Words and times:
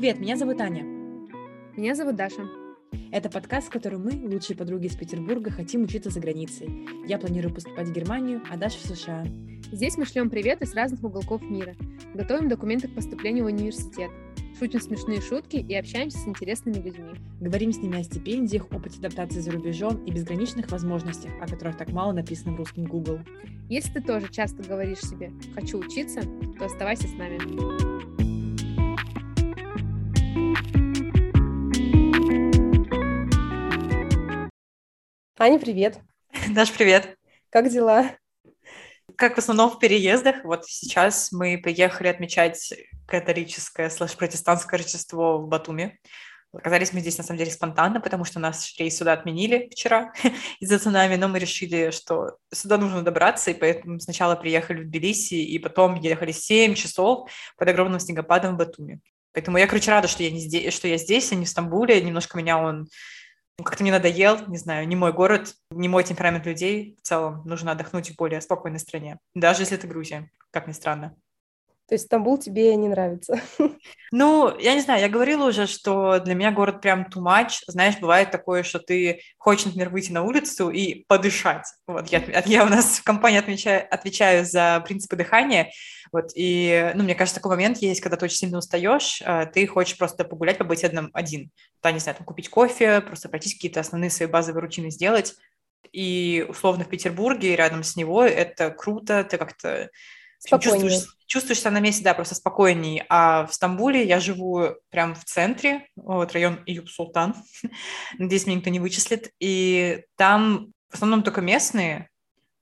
Привет, 0.00 0.18
меня 0.18 0.38
зовут 0.38 0.58
Аня. 0.62 0.82
Меня 1.76 1.94
зовут 1.94 2.16
Даша. 2.16 2.48
Это 3.12 3.28
подкаст, 3.28 3.66
в 3.66 3.70
котором 3.70 4.04
мы, 4.04 4.12
лучшие 4.32 4.56
подруги 4.56 4.86
из 4.86 4.96
Петербурга, 4.96 5.50
хотим 5.50 5.82
учиться 5.82 6.08
за 6.08 6.20
границей. 6.20 6.88
Я 7.06 7.18
планирую 7.18 7.52
поступать 7.52 7.88
в 7.88 7.92
Германию, 7.92 8.40
а 8.50 8.56
Даша 8.56 8.78
в 8.78 8.96
США. 8.96 9.26
Здесь 9.70 9.98
мы 9.98 10.06
шлем 10.06 10.30
приветы 10.30 10.64
с 10.64 10.74
разных 10.74 11.04
уголков 11.04 11.42
мира, 11.42 11.74
готовим 12.14 12.48
документы 12.48 12.88
к 12.88 12.94
поступлению 12.94 13.44
в 13.44 13.48
университет, 13.48 14.10
шутим 14.58 14.80
смешные 14.80 15.20
шутки 15.20 15.56
и 15.56 15.74
общаемся 15.74 16.16
с 16.16 16.26
интересными 16.26 16.76
людьми. 16.76 17.12
Говорим 17.38 17.70
с 17.70 17.76
ними 17.76 18.00
о 18.00 18.02
стипендиях, 18.02 18.72
опыте 18.72 19.00
адаптации 19.00 19.40
за 19.40 19.50
рубежом 19.50 20.02
и 20.06 20.12
безграничных 20.12 20.70
возможностях, 20.70 21.30
о 21.42 21.46
которых 21.46 21.76
так 21.76 21.92
мало 21.92 22.12
написано 22.12 22.54
в 22.54 22.56
русском 22.56 22.86
Google. 22.86 23.18
Если 23.68 23.92
ты 23.92 24.00
тоже 24.00 24.28
часто 24.30 24.62
говоришь 24.62 25.00
себе 25.00 25.30
«хочу 25.54 25.78
учиться», 25.78 26.22
то 26.58 26.64
оставайся 26.64 27.06
с 27.06 27.12
нами. 27.12 28.09
Аня, 35.42 35.58
привет. 35.58 35.98
Даш, 36.50 36.70
привет. 36.70 37.16
Как 37.48 37.70
дела? 37.70 38.10
Как 39.16 39.36
в 39.36 39.38
основном 39.38 39.70
в 39.70 39.78
переездах. 39.78 40.44
Вот 40.44 40.66
сейчас 40.66 41.32
мы 41.32 41.56
приехали 41.56 42.08
отмечать 42.08 42.74
католическое 43.06 43.88
слэш-протестантское 43.88 44.78
Рождество 44.78 45.38
в 45.38 45.48
Батуми. 45.48 45.98
Оказались 46.52 46.92
мы 46.92 47.00
здесь, 47.00 47.16
на 47.16 47.24
самом 47.24 47.38
деле, 47.38 47.50
спонтанно, 47.52 48.02
потому 48.02 48.26
что 48.26 48.38
наш 48.38 48.78
рейс 48.78 48.98
сюда 48.98 49.14
отменили 49.14 49.70
вчера 49.72 50.12
из-за 50.60 50.78
цунами, 50.78 51.16
но 51.16 51.26
мы 51.26 51.38
решили, 51.38 51.90
что 51.90 52.36
сюда 52.52 52.76
нужно 52.76 53.00
добраться, 53.00 53.50
и 53.50 53.54
поэтому 53.54 53.98
сначала 53.98 54.36
приехали 54.36 54.82
в 54.82 54.90
Тбилиси, 54.90 55.36
и 55.36 55.58
потом 55.58 55.94
ехали 55.94 56.32
7 56.32 56.74
часов 56.74 57.30
под 57.56 57.66
огромным 57.66 57.98
снегопадом 57.98 58.56
в 58.56 58.58
Батуми. 58.58 59.00
Поэтому 59.32 59.56
я, 59.56 59.66
короче, 59.66 59.90
рада, 59.90 60.06
что 60.06 60.22
я, 60.22 60.30
не 60.30 60.40
здесь, 60.40 60.74
что 60.74 60.86
я 60.86 60.98
здесь, 60.98 61.32
а 61.32 61.34
не 61.34 61.46
в 61.46 61.48
Стамбуле. 61.48 62.02
Немножко 62.02 62.36
меня 62.36 62.58
он 62.58 62.88
как-то 63.56 63.82
мне 63.82 63.92
надоел, 63.92 64.46
не 64.48 64.56
знаю, 64.56 64.88
не 64.88 64.96
мой 64.96 65.12
город, 65.12 65.54
не 65.70 65.88
мой 65.88 66.04
темперамент 66.04 66.46
людей. 66.46 66.96
В 67.02 67.06
целом 67.06 67.42
нужно 67.44 67.72
отдохнуть 67.72 68.10
в 68.10 68.16
более 68.16 68.40
спокойной 68.40 68.78
стране, 68.78 69.18
даже 69.34 69.62
если 69.62 69.76
это 69.76 69.86
Грузия, 69.86 70.30
как 70.50 70.66
ни 70.66 70.72
странно. 70.72 71.14
То 71.90 71.94
есть 71.94 72.06
Стамбул 72.06 72.38
тебе 72.38 72.74
не 72.76 72.88
нравится? 72.88 73.40
Ну, 74.12 74.58
я 74.58 74.74
не 74.74 74.80
знаю, 74.80 75.00
я 75.00 75.08
говорила 75.08 75.46
уже, 75.46 75.68
что 75.68 76.18
для 76.18 76.34
меня 76.34 76.50
город 76.50 76.80
прям 76.80 77.02
too 77.02 77.22
much. 77.22 77.60
Знаешь, 77.68 77.96
бывает 78.00 78.32
такое, 78.32 78.64
что 78.64 78.80
ты 78.80 79.20
хочешь, 79.38 79.66
например, 79.66 79.90
выйти 79.90 80.10
на 80.10 80.24
улицу 80.24 80.68
и 80.68 81.04
подышать. 81.06 81.64
Вот 81.86 82.08
я, 82.08 82.20
я 82.44 82.64
у 82.64 82.68
нас 82.68 82.98
в 82.98 83.04
компании 83.04 83.38
отвечаю, 83.38 83.86
отвечаю 83.88 84.44
за 84.44 84.82
принципы 84.84 85.14
дыхания. 85.14 85.70
Вот, 86.12 86.30
и, 86.34 86.92
ну, 86.94 87.04
мне 87.04 87.14
кажется, 87.14 87.40
такой 87.40 87.56
момент 87.56 87.78
есть, 87.78 88.00
когда 88.00 88.16
ты 88.16 88.24
очень 88.24 88.38
сильно 88.38 88.58
устаешь, 88.58 89.22
а, 89.24 89.46
ты 89.46 89.66
хочешь 89.66 89.96
просто 89.96 90.24
погулять, 90.24 90.58
побыть 90.58 90.84
одном, 90.84 91.10
один. 91.12 91.50
Да, 91.82 91.92
не 91.92 92.00
знаю, 92.00 92.16
там, 92.16 92.26
купить 92.26 92.48
кофе, 92.48 93.00
просто 93.00 93.28
пройтись 93.28 93.54
какие-то 93.54 93.80
основные 93.80 94.10
свои 94.10 94.28
базовые 94.28 94.62
рутины 94.62 94.90
сделать. 94.90 95.34
И, 95.92 96.44
условно, 96.48 96.84
в 96.84 96.88
Петербурге, 96.88 97.56
рядом 97.56 97.82
с 97.82 97.96
него, 97.96 98.24
это 98.24 98.70
круто, 98.70 99.24
ты 99.24 99.38
как-то 99.38 99.90
чувствуешь, 100.44 101.16
чувствуешь 101.26 101.60
себя 101.60 101.70
на 101.70 101.80
месте, 101.80 102.02
да, 102.02 102.14
просто 102.14 102.34
спокойней. 102.34 103.04
А 103.08 103.46
в 103.46 103.54
Стамбуле 103.54 104.04
я 104.04 104.20
живу 104.20 104.66
прямо 104.90 105.14
в 105.14 105.24
центре, 105.24 105.86
вот 105.96 106.32
район 106.32 106.60
Июб-Султан. 106.66 107.34
Надеюсь, 108.18 108.46
меня 108.46 108.56
никто 108.56 108.70
не 108.70 108.80
вычислит. 108.80 109.32
И 109.38 110.04
там 110.16 110.72
в 110.90 110.94
основном 110.94 111.22
только 111.22 111.40
местные, 111.40 112.08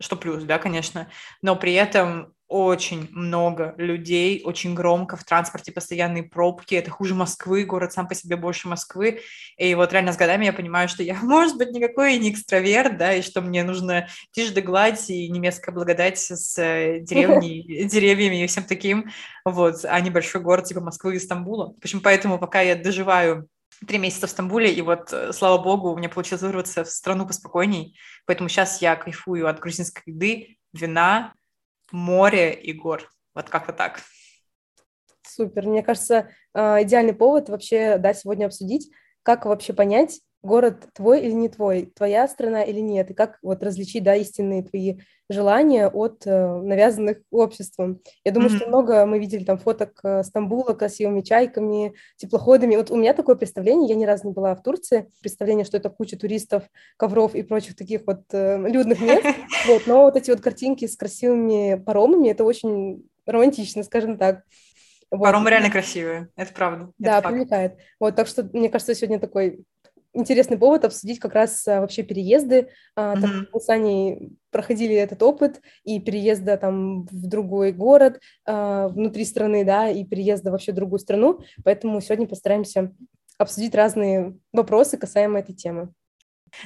что 0.00 0.16
плюс, 0.16 0.44
да, 0.44 0.58
конечно, 0.58 1.10
но 1.42 1.56
при 1.56 1.74
этом 1.74 2.34
очень 2.48 3.08
много 3.12 3.74
людей, 3.76 4.42
очень 4.42 4.74
громко, 4.74 5.16
в 5.16 5.24
транспорте 5.24 5.70
постоянные 5.70 6.22
пробки, 6.22 6.74
это 6.74 6.90
хуже 6.90 7.14
Москвы, 7.14 7.64
город 7.64 7.92
сам 7.92 8.08
по 8.08 8.14
себе 8.14 8.36
больше 8.36 8.68
Москвы, 8.68 9.20
и 9.58 9.74
вот 9.74 9.92
реально 9.92 10.14
с 10.14 10.16
годами 10.16 10.46
я 10.46 10.54
понимаю, 10.54 10.88
что 10.88 11.02
я, 11.02 11.14
может 11.22 11.58
быть, 11.58 11.70
никакой 11.70 12.16
не 12.18 12.30
экстраверт, 12.30 12.96
да, 12.96 13.12
и 13.14 13.22
что 13.22 13.42
мне 13.42 13.62
нужно 13.64 14.08
тишь 14.32 14.50
да 14.50 14.62
гладь 14.62 15.10
и 15.10 15.28
немецкая 15.28 15.72
благодать 15.72 16.18
с 16.18 16.58
э, 16.58 17.00
деревней, 17.00 17.84
деревьями 17.88 18.42
и 18.42 18.46
всем 18.46 18.64
таким, 18.64 19.10
вот, 19.44 19.84
а 19.84 20.00
не 20.00 20.10
большой 20.10 20.40
город 20.40 20.64
типа 20.64 20.80
Москвы 20.80 21.16
и 21.16 21.18
Стамбула. 21.18 21.74
В 21.74 21.84
общем, 21.84 22.00
поэтому 22.00 22.38
пока 22.38 22.62
я 22.62 22.76
доживаю 22.76 23.46
три 23.86 23.98
месяца 23.98 24.26
в 24.26 24.30
Стамбуле, 24.30 24.72
и 24.72 24.80
вот, 24.80 25.12
э, 25.12 25.32
слава 25.34 25.62
богу, 25.62 25.92
у 25.92 25.96
меня 25.96 26.08
получилось 26.08 26.42
вырваться 26.42 26.84
в 26.84 26.90
страну 26.90 27.26
поспокойней, 27.26 27.98
поэтому 28.24 28.48
сейчас 28.48 28.80
я 28.80 28.96
кайфую 28.96 29.48
от 29.48 29.60
грузинской 29.60 30.02
еды, 30.06 30.56
вина, 30.72 31.34
море 31.92 32.54
и 32.54 32.72
гор. 32.72 33.10
Вот 33.34 33.48
как-то 33.48 33.72
так. 33.72 34.00
Супер. 35.22 35.66
Мне 35.66 35.82
кажется, 35.82 36.30
а, 36.54 36.82
идеальный 36.82 37.14
повод 37.14 37.48
вообще, 37.48 37.98
да, 37.98 38.14
сегодня 38.14 38.46
обсудить, 38.46 38.90
как 39.22 39.46
вообще 39.46 39.72
понять, 39.72 40.20
город 40.42 40.88
твой 40.94 41.22
или 41.22 41.32
не 41.32 41.48
твой, 41.48 41.92
твоя 41.94 42.28
страна 42.28 42.62
или 42.62 42.80
нет, 42.80 43.10
и 43.10 43.14
как 43.14 43.38
вот 43.42 43.62
различить, 43.62 44.04
да, 44.04 44.14
истинные 44.14 44.62
твои 44.62 44.98
желания 45.28 45.88
от 45.88 46.26
э, 46.26 46.60
навязанных 46.62 47.18
обществом. 47.30 48.00
Я 48.24 48.32
думаю, 48.32 48.50
mm-hmm. 48.50 48.56
что 48.56 48.68
много 48.68 49.06
мы 49.06 49.18
видели 49.18 49.44
там 49.44 49.58
фоток 49.58 50.00
э, 50.02 50.22
Стамбула 50.22 50.72
красивыми 50.72 51.20
чайками, 51.20 51.92
теплоходами. 52.16 52.76
Вот 52.76 52.90
у 52.90 52.96
меня 52.96 53.12
такое 53.12 53.36
представление, 53.36 53.90
я 53.90 53.94
ни 53.94 54.06
разу 54.06 54.28
не 54.28 54.32
была 54.32 54.54
в 54.54 54.62
Турции, 54.62 55.08
представление, 55.20 55.66
что 55.66 55.76
это 55.76 55.90
куча 55.90 56.16
туристов, 56.16 56.64
ковров 56.96 57.34
и 57.34 57.42
прочих 57.42 57.76
таких 57.76 58.02
вот 58.06 58.22
э, 58.32 58.56
людных 58.68 59.00
мест, 59.00 59.26
вот, 59.66 59.86
но 59.86 60.02
вот 60.02 60.16
эти 60.16 60.30
вот 60.30 60.40
картинки 60.40 60.86
с 60.86 60.96
красивыми 60.96 61.74
паромами, 61.74 62.28
это 62.28 62.44
очень 62.44 63.04
романтично, 63.26 63.82
скажем 63.82 64.16
так. 64.16 64.44
Вот. 65.10 65.24
Паромы 65.24 65.50
реально 65.50 65.70
красивые, 65.70 66.28
это 66.36 66.52
правда. 66.52 66.92
Да, 66.98 67.18
это 67.18 67.28
привлекает. 67.28 67.78
Вот, 67.98 68.14
так 68.14 68.26
что, 68.26 68.44
мне 68.52 68.68
кажется, 68.68 68.94
сегодня 68.94 69.18
такой 69.18 69.64
интересный 70.12 70.58
повод 70.58 70.84
обсудить 70.84 71.18
как 71.20 71.34
раз 71.34 71.66
а, 71.66 71.80
вообще 71.80 72.02
переезды. 72.02 72.70
Mm-hmm. 72.96 73.20
Так 73.20 73.30
мы 73.52 73.60
с 73.60 73.68
Аней 73.68 74.30
проходили 74.50 74.94
этот 74.94 75.22
опыт 75.22 75.60
и 75.84 76.00
переезда 76.00 76.56
там 76.56 77.04
в 77.04 77.26
другой 77.26 77.72
город 77.72 78.20
а, 78.44 78.88
внутри 78.88 79.24
страны, 79.24 79.64
да, 79.64 79.88
и 79.88 80.04
переезда 80.04 80.50
вообще 80.50 80.72
в 80.72 80.76
другую 80.76 80.98
страну. 80.98 81.40
Поэтому 81.64 82.00
сегодня 82.00 82.26
постараемся 82.26 82.92
обсудить 83.38 83.74
разные 83.74 84.36
вопросы 84.52 84.96
касаемо 84.96 85.38
этой 85.38 85.54
темы. 85.54 85.92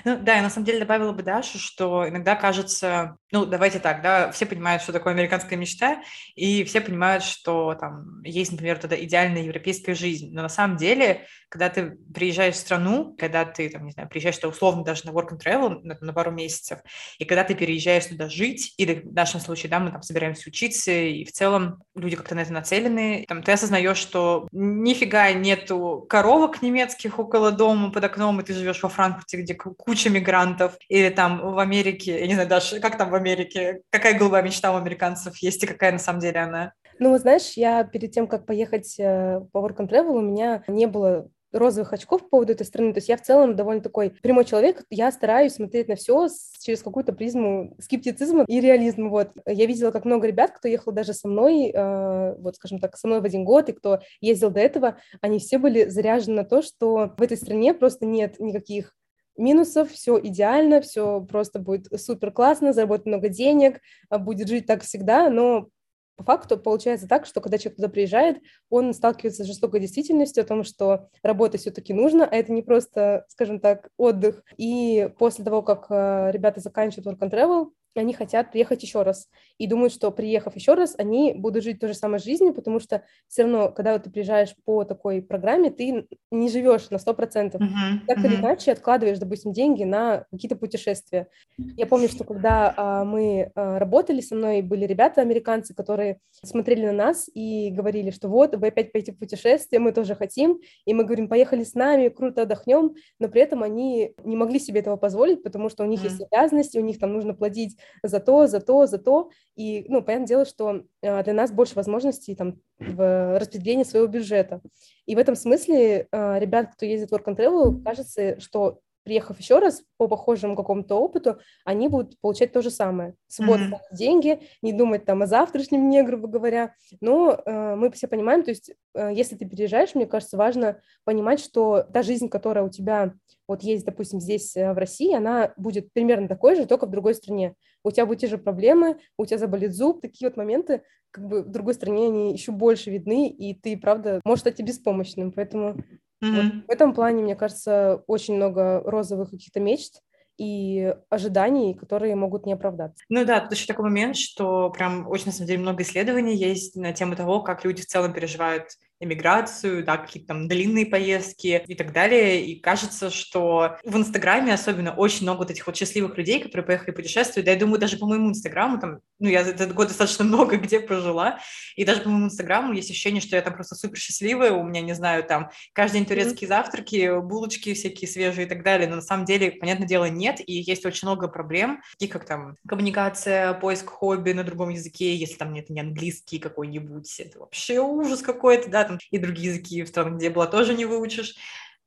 Ну 0.05 0.17
да, 0.17 0.37
я 0.37 0.43
на 0.43 0.51
самом 0.51 0.67
деле 0.67 0.81
добавила 0.81 1.13
бы 1.13 1.23
Дашу, 1.23 1.59
что 1.59 2.09
иногда 2.09 2.37
кажется, 2.37 3.17
ну 3.33 3.47
давайте 3.47 3.79
так, 3.79 4.03
да, 4.03 4.31
все 4.31 4.47
понимают, 4.47 4.83
что 4.83 4.93
такое 4.93 5.15
американская 5.15 5.59
мечта, 5.59 6.03
и 6.35 6.65
все 6.65 6.81
понимают, 6.81 7.25
что 7.25 7.75
там 7.75 8.23
есть, 8.23 8.53
например, 8.53 8.79
тогда 8.79 9.03
идеальная 9.03 9.43
европейская 9.43 9.95
жизнь, 9.95 10.33
но 10.33 10.43
на 10.43 10.51
самом 10.51 10.77
деле, 10.77 11.27
когда 11.49 11.71
ты 11.71 11.97
приезжаешь 12.15 12.55
в 12.55 12.59
страну, 12.59 13.17
когда 13.19 13.45
ты, 13.47 13.71
там, 13.71 13.87
не 13.87 13.93
знаю, 13.93 14.09
приезжаешь 14.09 14.37
туда 14.37 14.49
условно 14.49 14.85
даже 14.85 15.07
на 15.07 15.11
work 15.11 15.31
and 15.31 15.41
travel 15.43 15.81
на, 15.83 15.97
на 16.01 16.13
пару 16.13 16.31
месяцев, 16.31 16.81
и 17.19 17.25
когда 17.25 17.43
ты 17.45 17.55
переезжаешь 17.55 18.07
туда 18.07 18.29
жить, 18.29 18.75
или 18.77 19.01
в 19.01 19.15
нашем 19.15 19.41
случае, 19.41 19.71
да, 19.71 19.81
мы 19.81 19.91
там 19.91 20.03
собираемся 20.03 20.49
учиться, 20.49 20.93
и 20.93 21.25
в 21.25 21.33
целом 21.33 21.83
люди 21.95 22.17
как-то 22.17 22.35
на 22.35 22.41
это 22.41 22.53
нацелены, 22.53 23.25
там 23.27 23.43
ты 23.43 23.53
осознаешь, 23.53 23.97
что 23.97 24.47
нифига 24.53 25.33
нету 25.33 26.05
коровок 26.09 26.61
немецких 26.61 27.19
около 27.19 27.51
дома 27.51 27.91
под 27.91 28.05
окном, 28.05 28.41
и 28.41 28.45
ты 28.45 28.53
живешь 28.53 28.83
во 28.83 28.91
Франкфурте, 28.91 29.39
где 29.39 29.55
куча 29.55 30.11
мигрантов, 30.11 30.77
или 30.89 31.09
там 31.09 31.41
в 31.41 31.59
Америке, 31.59 32.21
я 32.21 32.27
не 32.27 32.35
знаю, 32.35 32.49
даже 32.49 32.79
как 32.81 32.99
там 32.99 33.11
в 33.11 33.15
Америке, 33.23 33.83
какая 33.91 34.19
голубая 34.19 34.43
мечта 34.43 34.73
у 34.73 34.77
американцев 34.77 35.37
есть 35.39 35.63
и 35.63 35.67
какая 35.67 35.93
на 35.93 35.99
самом 35.99 36.21
деле 36.21 36.41
она? 36.41 36.73
Ну, 36.99 37.17
знаешь, 37.19 37.53
я 37.57 37.85
перед 37.85 38.13
тем, 38.13 38.27
как 38.27 38.47
поехать 38.47 38.95
э, 38.99 39.41
по 39.53 39.59
Work 39.59 39.79
and 39.79 39.89
Travel, 39.89 40.19
у 40.19 40.21
меня 40.21 40.63
не 40.69 40.87
было 40.87 41.29
розовых 41.53 41.93
очков 41.93 42.23
по 42.23 42.29
поводу 42.29 42.53
этой 42.53 42.67
страны. 42.67 42.93
То 42.93 42.99
есть 42.99 43.09
я 43.09 43.17
в 43.17 43.23
целом 43.23 43.57
довольно 43.57 43.83
такой 43.83 44.11
прямой 44.23 44.45
человек. 44.45 44.85
Я 44.91 45.13
стараюсь 45.13 45.55
смотреть 45.55 45.89
на 45.89 45.97
все 45.97 46.29
через 46.61 46.83
какую-то 46.83 47.13
призму 47.13 47.77
скептицизма 47.79 48.45
и 48.47 48.61
реализма. 48.61 49.09
Вот. 49.11 49.31
Я 49.47 49.67
видела, 49.67 49.91
как 49.91 50.05
много 50.05 50.27
ребят, 50.27 50.53
кто 50.53 50.69
ехал 50.69 50.93
даже 50.93 51.13
со 51.13 51.29
мной, 51.29 51.71
э, 51.73 52.35
вот, 52.39 52.57
скажем 52.57 52.79
так, 52.79 52.97
со 52.97 53.07
мной 53.07 53.21
в 53.21 53.25
один 53.25 53.45
год, 53.45 53.69
и 53.69 53.73
кто 53.73 54.01
ездил 54.21 54.51
до 54.51 54.61
этого, 54.61 54.99
они 55.21 55.39
все 55.39 55.59
были 55.59 55.89
заряжены 55.89 56.37
на 56.37 56.45
то, 56.45 56.63
что 56.63 57.13
в 57.17 57.23
этой 57.23 57.37
стране 57.37 57.75
просто 57.75 58.07
нет 58.07 58.41
никаких 58.41 58.95
минусов, 59.43 59.91
все 59.91 60.19
идеально, 60.19 60.81
все 60.81 61.21
просто 61.21 61.59
будет 61.59 61.89
супер 62.01 62.31
классно, 62.33 62.73
заработать 62.73 63.07
много 63.07 63.29
денег, 63.29 63.81
а, 64.09 64.19
будет 64.19 64.49
жить 64.49 64.67
так 64.67 64.83
всегда, 64.83 65.29
но 65.29 65.69
по 66.17 66.25
факту 66.25 66.59
получается 66.59 67.09
так, 67.09 67.27
что 67.27 67.41
когда 67.41 67.59
человек 67.59 67.77
туда 67.77 67.89
приезжает, 67.89 68.39
он 68.71 68.95
сталкивается 68.95 69.45
с 69.45 69.47
жестокой 69.47 69.81
действительностью 69.81 70.43
о 70.43 70.47
том, 70.47 70.63
что 70.63 71.09
работать 71.23 71.63
все-таки 71.63 71.93
нужно, 71.93 72.27
а 72.27 72.35
это 72.35 72.53
не 72.53 72.63
просто, 72.63 73.25
скажем 73.29 73.61
так, 73.61 73.89
отдых. 73.97 74.43
И 74.57 75.11
после 75.19 75.45
того, 75.45 75.63
как 75.63 75.87
э, 75.91 76.31
ребята 76.33 76.61
заканчивают 76.61 77.07
work 77.07 77.29
and 77.29 77.33
travel, 77.33 77.71
они 78.01 78.15
хотят 78.15 78.51
приехать 78.53 78.83
еще 78.83 79.03
раз 79.03 79.29
и 79.59 79.67
думают, 79.67 79.93
что 79.93 80.11
приехав 80.11 80.57
еще 80.57 80.75
раз, 80.75 80.95
они 80.99 81.35
будут 81.35 81.63
жить 81.63 81.79
той 81.79 81.91
же 81.91 81.95
самой 81.95 82.19
жизнью, 82.19 82.55
потому 82.55 82.81
что 82.81 83.05
все 83.29 83.43
равно, 83.43 83.71
когда 83.71 83.93
вот 83.93 84.05
ты 84.05 84.11
приезжаешь 84.11 84.55
по 84.65 84.85
такой 84.85 85.23
программе, 85.23 85.71
ты 85.71 86.07
не 86.31 86.49
живешь 86.49 86.91
на 86.91 86.97
100%. 86.97 87.53
Uh-huh, 87.53 87.59
так 88.07 88.19
uh-huh. 88.19 88.27
или 88.27 88.37
иначе 88.37 88.73
откладываешь, 88.73 89.19
допустим, 89.19 89.53
деньги 89.53 89.85
на 89.85 90.27
какие-то 90.31 90.57
путешествия. 90.57 91.29
Я 91.59 91.87
помню, 91.87 92.09
что 92.09 92.25
когда 92.25 92.75
а, 92.77 93.05
мы 93.05 93.53
а, 93.55 93.79
работали 93.79 94.21
со 94.21 94.35
мной, 94.35 94.63
были 94.63 94.85
ребята 94.85 95.21
американцы, 95.21 95.75
которые 95.75 96.19
смотрели 96.45 96.87
на 96.87 96.93
нас 96.93 97.29
и 97.33 97.71
говорили, 97.71 98.11
что 98.11 98.29
вот, 98.29 98.57
вы 98.57 98.69
опять 98.69 98.93
поедете 98.93 99.13
в 99.13 99.19
путешествие, 99.19 99.81
мы 99.81 99.93
тоже 99.93 100.15
хотим, 100.15 100.61
и 100.87 100.95
мы 100.95 101.05
говорим, 101.05 101.29
поехали 101.29 101.65
с 101.65 101.75
нами, 101.75 102.09
круто 102.09 102.43
отдохнем, 102.43 102.95
но 103.19 103.29
при 103.29 103.43
этом 103.43 103.63
они 103.63 104.15
не 104.25 104.37
могли 104.37 104.59
себе 104.59 104.81
этого 104.81 104.97
позволить, 104.97 105.43
потому 105.43 105.69
что 105.69 105.85
у 105.85 105.87
них 105.87 106.01
uh-huh. 106.01 106.09
есть 106.09 106.23
обязанности, 106.31 106.79
у 106.79 106.83
них 106.83 106.99
там 106.99 107.13
нужно 107.13 107.35
платить 107.35 107.77
за 108.03 108.21
то, 108.21 108.47
за 108.47 108.61
то, 108.61 108.87
за 108.87 108.99
то. 108.99 109.31
И, 109.57 109.85
ну, 109.89 110.03
понятное 110.03 110.29
дело, 110.29 110.45
что 110.45 110.85
а, 111.03 111.23
для 111.23 111.33
нас 111.33 111.53
больше 111.53 111.75
возможностей 111.75 112.35
там 112.35 112.61
в 112.79 113.39
распределении 113.39 113.85
своего 113.85 114.07
бюджета. 114.07 114.61
И 115.07 115.15
в 115.15 115.19
этом 115.19 115.37
смысле 115.37 116.09
а, 116.11 116.39
ребят, 116.39 116.73
кто 116.75 116.87
ездит 116.87 117.11
в 117.11 117.15
Work 117.15 117.25
and 117.27 117.37
Travel, 117.37 117.83
кажется, 117.83 118.41
что 118.41 118.81
приехав 119.05 119.39
еще 119.39 119.59
раз 119.59 119.83
по 119.97 120.09
похожему 120.09 120.57
какому-то 120.57 120.97
опыту, 120.97 121.39
они 121.65 121.89
будут 121.89 122.19
получать 122.21 122.53
то 122.53 122.63
же 122.63 122.71
самое. 122.71 123.15
Свободно 123.27 123.75
mm-hmm. 123.75 123.97
деньги, 123.97 124.41
не 124.63 124.73
думать 124.73 125.05
там 125.05 125.23
о 125.23 125.27
завтрашнем 125.27 125.83
дне, 125.83 126.03
грубо 126.03 126.29
говоря. 126.29 126.75
Но 127.01 127.33
э, 127.35 127.75
мы 127.75 127.91
все 127.91 128.07
понимаем, 128.07 128.43
то 128.43 128.51
есть 128.51 128.73
э, 128.95 129.11
если 129.13 129.37
ты 129.37 129.47
переезжаешь, 129.47 129.95
мне 129.95 130.07
кажется, 130.07 130.37
важно 130.37 130.81
понимать, 131.05 131.41
что 131.41 131.83
та 131.83 132.03
жизнь, 132.03 132.29
которая 132.29 132.65
у 132.65 132.71
тебя 132.71 133.15
вот 133.49 133.63
есть, 133.63 133.85
допустим, 133.85 134.21
здесь 134.21 134.57
э, 134.57 134.73
в 134.73 134.79
России, 134.79 135.15
она 135.15 135.53
будет 135.57 135.93
примерно 135.93 136.29
такой 136.29 136.55
же, 136.55 136.67
только 136.67 136.87
в 136.87 136.91
другой 136.91 137.15
стране. 137.15 137.55
У 137.85 137.91
тебя 137.91 138.07
будут 138.07 138.21
те 138.21 138.29
же 138.29 138.39
проблемы, 138.39 138.99
у 139.17 139.27
тебя 139.27 139.39
заболит 139.39 139.75
зуб, 139.75 140.01
такие 140.01 140.29
вот 140.29 140.37
моменты, 140.37 140.83
как 141.11 141.29
бы 141.29 141.43
в 141.43 141.49
другой 141.49 141.75
стране 141.75 142.07
они 142.07 142.33
еще 142.33 142.53
больше 142.53 142.91
видны, 142.91 143.29
и 143.29 143.55
ты, 143.55 143.77
правда, 143.77 144.21
можешь 144.25 144.41
стать 144.41 144.61
и 144.61 144.63
беспомощным. 144.63 145.33
Поэтому 145.33 145.77
Mm-hmm. 146.23 146.35
Вот 146.35 146.67
в 146.69 146.71
этом 146.71 146.95
плане, 146.95 147.23
мне 147.23 147.35
кажется, 147.35 148.05
очень 148.07 148.37
много 148.37 148.81
розовых 148.85 149.31
каких-то 149.31 149.61
мечт 149.61 150.01
и 150.39 150.95
ожиданий, 151.11 151.75
которые 151.75 152.15
могут 152.15 152.47
не 152.47 152.53
оправдаться. 152.53 153.05
Ну 153.09 153.25
да, 153.25 153.41
тут 153.41 153.53
еще 153.53 153.67
такой 153.67 153.85
момент, 153.85 154.17
что 154.17 154.71
прям 154.71 155.09
очень, 155.09 155.27
на 155.27 155.33
самом 155.33 155.49
деле, 155.49 155.59
много 155.59 155.83
исследований 155.83 156.37
есть 156.37 156.77
на 156.77 156.93
тему 156.93 157.17
того, 157.17 157.43
как 157.43 157.65
люди 157.65 157.83
в 157.83 157.87
целом 157.87 158.13
переживают 158.13 158.69
эмиграцию, 159.03 159.85
да, 159.85 159.97
какие-то 159.97 160.29
там 160.29 160.49
длинные 160.49 160.87
поездки 160.87 161.63
и 161.67 161.75
так 161.75 161.93
далее. 161.93 162.45
И 162.47 162.61
кажется, 162.61 163.11
что 163.11 163.77
в 163.85 163.97
Инстаграме 163.97 164.55
особенно 164.55 164.93
очень 164.93 165.23
много 165.23 165.39
вот 165.39 165.51
этих 165.51 165.67
вот 165.67 165.77
счастливых 165.77 166.17
людей, 166.17 166.41
которые 166.41 166.65
поехали 166.65 166.93
путешествовать. 166.93 167.45
Да, 167.45 167.53
я 167.53 167.59
думаю, 167.59 167.79
даже 167.79 167.97
по 167.97 168.07
моему 168.07 168.31
Инстаграму, 168.31 168.79
там, 168.79 169.01
ну, 169.19 169.29
я 169.29 169.45
за 169.45 169.51
этот 169.51 169.75
год 169.75 169.89
достаточно 169.89 170.25
много 170.25 170.57
где 170.57 170.81
прожила, 170.81 171.39
и 171.77 171.85
даже 171.85 172.03
по 172.03 172.09
моему 172.09 172.27
Инстаграму 172.27 172.73
есть 172.73 172.91
ощущение, 172.91 173.21
что 173.21 173.37
я 173.37 173.43
там 173.43 173.55
просто 173.55 173.75
супер 173.75 173.99
счастливая, 173.99 174.53
у 174.53 174.63
меня, 174.63 174.81
не 174.81 174.95
знаю, 174.95 175.25
там, 175.25 175.51
каждый 175.73 175.99
день 175.99 176.07
турецкие 176.07 176.47
mm-hmm. 176.47 176.49
завтраки, 176.49 177.21
булочки 177.21 177.75
всякие 177.75 178.09
свежие 178.09 178.47
и 178.47 178.49
так 178.49 178.63
далее, 178.63 178.89
но 178.89 178.97
на 178.97 179.03
самом 179.03 179.25
деле, 179.25 179.53
понятное 179.53 179.89
дело, 179.89 180.07
нет, 180.07 180.41
и 180.45 180.55
есть 180.55 180.87
очень 180.87 181.09
много 181.09 181.29
проблем, 181.29 181.83
таких 181.99 182.13
как 182.13 182.27
там 182.27 182.57
коммуникация, 182.67 183.55
поиск 183.55 183.89
хобби 183.89 184.33
на 184.33 184.45
другом 184.45 184.71
языке, 184.71 185.17
если 185.17 185.37
там 185.37 185.53
нет 185.53 185.71
не 185.71 185.81
английский 185.81 186.39
какой-нибудь, 186.39 187.21
это 187.21 187.39
вообще 187.41 187.81
ужас 187.81 188.23
какой-то, 188.23 188.71
да, 188.71 188.85
там, 188.99 189.09
и 189.11 189.19
другие 189.19 189.49
языки 189.49 189.83
в 189.83 189.89
стран, 189.89 190.17
где 190.17 190.31
была, 190.31 190.47
тоже 190.47 190.75
не 190.75 190.85
выучишь 190.85 191.35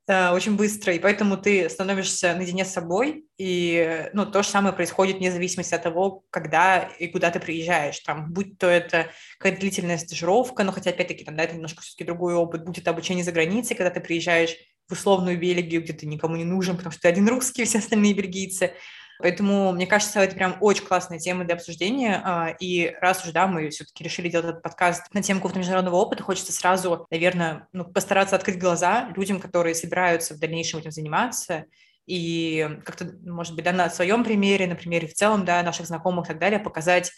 э, 0.06 0.30
очень 0.30 0.56
быстро, 0.56 0.92
и 0.92 0.98
поэтому 0.98 1.36
ты 1.36 1.68
становишься 1.68 2.34
наедине 2.34 2.64
с 2.64 2.72
собой, 2.72 3.24
и 3.38 4.08
ну, 4.12 4.26
то 4.26 4.42
же 4.42 4.48
самое 4.48 4.74
происходит 4.74 5.16
вне 5.16 5.32
зависимости 5.32 5.74
от 5.74 5.82
того, 5.82 6.24
когда 6.30 6.90
и 6.98 7.08
куда 7.08 7.30
ты 7.30 7.40
приезжаешь, 7.40 8.00
там, 8.00 8.32
будь 8.32 8.58
то 8.58 8.66
это 8.66 9.10
какая-то 9.38 9.60
длительная 9.60 9.98
стажировка, 9.98 10.64
но 10.64 10.72
хотя, 10.72 10.90
опять-таки, 10.90 11.24
там, 11.24 11.36
да, 11.36 11.44
это 11.44 11.54
немножко 11.54 11.82
все-таки 11.82 12.04
другой 12.04 12.34
опыт, 12.34 12.64
будь 12.64 12.78
это 12.78 12.90
обучение 12.90 13.24
за 13.24 13.32
границей, 13.32 13.76
когда 13.76 13.90
ты 13.90 14.00
приезжаешь 14.00 14.56
в 14.88 14.92
условную 14.92 15.38
Бельгию, 15.38 15.82
где 15.82 15.92
ты 15.92 16.06
никому 16.06 16.36
не 16.36 16.44
нужен, 16.44 16.76
потому 16.76 16.92
что 16.92 17.02
ты 17.02 17.08
один 17.08 17.28
русский, 17.28 17.64
все 17.66 17.78
остальные 17.78 18.14
бельгийцы, 18.14 18.72
Поэтому, 19.18 19.72
мне 19.72 19.86
кажется, 19.86 20.20
это 20.20 20.34
прям 20.34 20.56
очень 20.60 20.84
классная 20.84 21.18
тема 21.18 21.44
для 21.44 21.54
обсуждения. 21.54 22.20
А, 22.24 22.50
и 22.60 22.94
раз 23.00 23.24
уж, 23.24 23.32
да, 23.32 23.46
мы 23.46 23.70
все-таки 23.70 24.04
решили 24.04 24.28
делать 24.28 24.46
этот 24.46 24.62
подкаст 24.62 25.12
на 25.14 25.22
тему 25.22 25.40
какого-то 25.40 25.58
международного 25.58 25.96
опыта, 25.96 26.22
хочется 26.22 26.52
сразу, 26.52 27.06
наверное, 27.10 27.68
ну, 27.72 27.84
постараться 27.84 28.36
открыть 28.36 28.58
глаза 28.58 29.12
людям, 29.16 29.40
которые 29.40 29.74
собираются 29.74 30.34
в 30.34 30.38
дальнейшем 30.38 30.80
этим 30.80 30.90
заниматься, 30.90 31.64
и 32.06 32.68
как-то, 32.84 33.06
может 33.24 33.54
быть, 33.54 33.64
да, 33.64 33.72
на 33.72 33.90
своем 33.90 34.22
примере, 34.22 34.66
на 34.66 34.76
примере 34.76 35.08
в 35.08 35.14
целом, 35.14 35.44
да, 35.44 35.62
наших 35.62 35.86
знакомых 35.86 36.26
и 36.26 36.28
так 36.28 36.38
далее, 36.38 36.60
показать, 36.60 37.12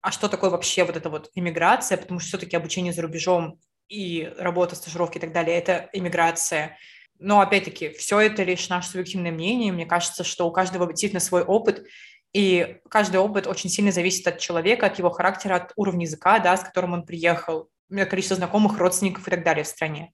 а 0.00 0.10
что 0.10 0.28
такое 0.28 0.50
вообще 0.50 0.84
вот 0.84 0.96
эта 0.96 1.10
вот 1.10 1.30
иммиграция, 1.34 1.96
потому 1.96 2.18
что 2.18 2.28
все-таки 2.28 2.56
обучение 2.56 2.92
за 2.92 3.02
рубежом 3.02 3.60
и 3.88 4.32
работа, 4.38 4.74
стажировки 4.74 5.18
и 5.18 5.20
так 5.20 5.32
далее– 5.32 5.56
это 5.58 5.88
иммиграция– 5.92 6.76
но, 7.22 7.40
опять-таки, 7.40 7.90
все 7.90 8.20
это 8.20 8.42
лишь 8.42 8.68
наше 8.68 8.90
субъективное 8.90 9.30
мнение. 9.30 9.72
Мне 9.72 9.86
кажется, 9.86 10.24
что 10.24 10.46
у 10.46 10.52
каждого 10.52 10.86
действительно 10.86 11.20
свой 11.20 11.42
опыт, 11.42 11.86
и 12.32 12.78
каждый 12.88 13.16
опыт 13.16 13.46
очень 13.46 13.70
сильно 13.70 13.92
зависит 13.92 14.26
от 14.26 14.38
человека, 14.38 14.86
от 14.86 14.98
его 14.98 15.10
характера, 15.10 15.56
от 15.56 15.72
уровня 15.76 16.06
языка, 16.06 16.38
да, 16.38 16.56
с 16.56 16.64
которым 16.64 16.94
он 16.94 17.06
приехал, 17.06 17.68
количество 17.88 18.36
знакомых, 18.36 18.78
родственников 18.78 19.28
и 19.28 19.30
так 19.30 19.44
далее 19.44 19.64
в 19.64 19.68
стране. 19.68 20.12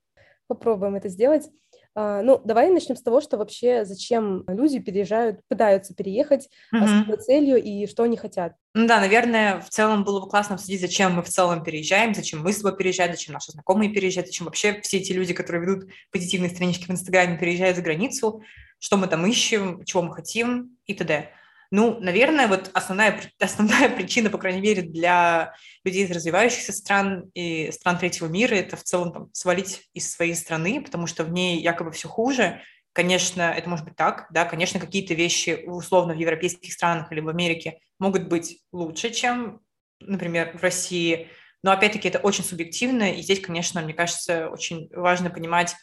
Попробуем 0.48 0.96
это 0.96 1.08
сделать. 1.08 1.48
А, 1.94 2.22
ну, 2.22 2.40
давай 2.44 2.70
начнем 2.70 2.96
с 2.96 3.02
того, 3.02 3.20
что 3.20 3.38
вообще 3.38 3.84
зачем 3.84 4.44
люди 4.46 4.78
переезжают, 4.78 5.40
пытаются 5.48 5.94
переехать, 5.94 6.48
mm-hmm. 6.74 6.86
с 6.86 7.00
какой 7.00 7.16
целью 7.18 7.62
и 7.62 7.86
что 7.86 8.04
они 8.04 8.16
хотят. 8.16 8.54
Ну 8.74 8.86
да, 8.86 9.00
наверное, 9.00 9.60
в 9.60 9.68
целом 9.68 10.04
было 10.04 10.20
бы 10.20 10.28
классно 10.28 10.54
обсудить, 10.54 10.80
зачем 10.80 11.14
мы 11.14 11.22
в 11.22 11.28
целом 11.28 11.64
переезжаем, 11.64 12.14
зачем 12.14 12.42
мы 12.42 12.52
с 12.52 12.58
тобой 12.58 12.76
переезжаем, 12.76 13.12
зачем 13.12 13.34
наши 13.34 13.52
знакомые 13.52 13.92
переезжают, 13.92 14.28
зачем 14.28 14.46
вообще 14.46 14.80
все 14.82 14.98
эти 14.98 15.12
люди, 15.12 15.34
которые 15.34 15.62
ведут 15.62 15.90
позитивные 16.12 16.50
странички 16.50 16.86
в 16.86 16.90
Инстаграме, 16.90 17.38
переезжают 17.38 17.76
за 17.76 17.82
границу, 17.82 18.42
что 18.78 18.96
мы 18.96 19.08
там 19.08 19.26
ищем, 19.26 19.84
чего 19.84 20.02
мы 20.02 20.14
хотим 20.14 20.76
и 20.86 20.94
т.д. 20.94 21.30
Ну, 21.70 22.00
наверное, 22.00 22.48
вот 22.48 22.70
основная, 22.72 23.20
основная 23.38 23.88
причина, 23.88 24.30
по 24.30 24.38
крайней 24.38 24.60
мере, 24.60 24.82
для 24.82 25.54
людей 25.84 26.04
из 26.04 26.10
развивающихся 26.10 26.72
стран 26.72 27.30
и 27.34 27.70
стран 27.72 27.98
третьего 27.98 28.26
мира– 28.28 28.54
это 28.56 28.76
в 28.76 28.82
целом 28.82 29.12
там, 29.12 29.28
свалить 29.32 29.88
из 29.92 30.10
своей 30.10 30.34
страны, 30.34 30.82
потому 30.82 31.06
что 31.06 31.24
в 31.24 31.30
ней 31.30 31.60
якобы 31.60 31.92
все 31.92 32.08
хуже. 32.08 32.62
Конечно, 32.92 33.42
это 33.42 33.68
может 33.68 33.84
быть 33.84 33.96
так, 33.96 34.26
да, 34.30 34.44
конечно, 34.44 34.80
какие-то 34.80 35.14
вещи 35.14 35.62
условно 35.66 36.14
в 36.14 36.18
европейских 36.18 36.72
странах 36.72 37.12
или 37.12 37.20
в 37.20 37.28
Америке 37.28 37.78
могут 37.98 38.28
быть 38.28 38.60
лучше, 38.72 39.10
чем, 39.10 39.60
например, 40.00 40.56
в 40.56 40.62
России, 40.62 41.28
но 41.62 41.72
опять-таки 41.72 42.08
это 42.08 42.18
очень 42.18 42.44
субъективно, 42.44 43.12
и 43.12 43.22
здесь, 43.22 43.40
конечно, 43.40 43.80
мне 43.82 43.92
кажется, 43.92 44.48
очень 44.48 44.88
важно 44.92 45.30
понимать, 45.30 45.74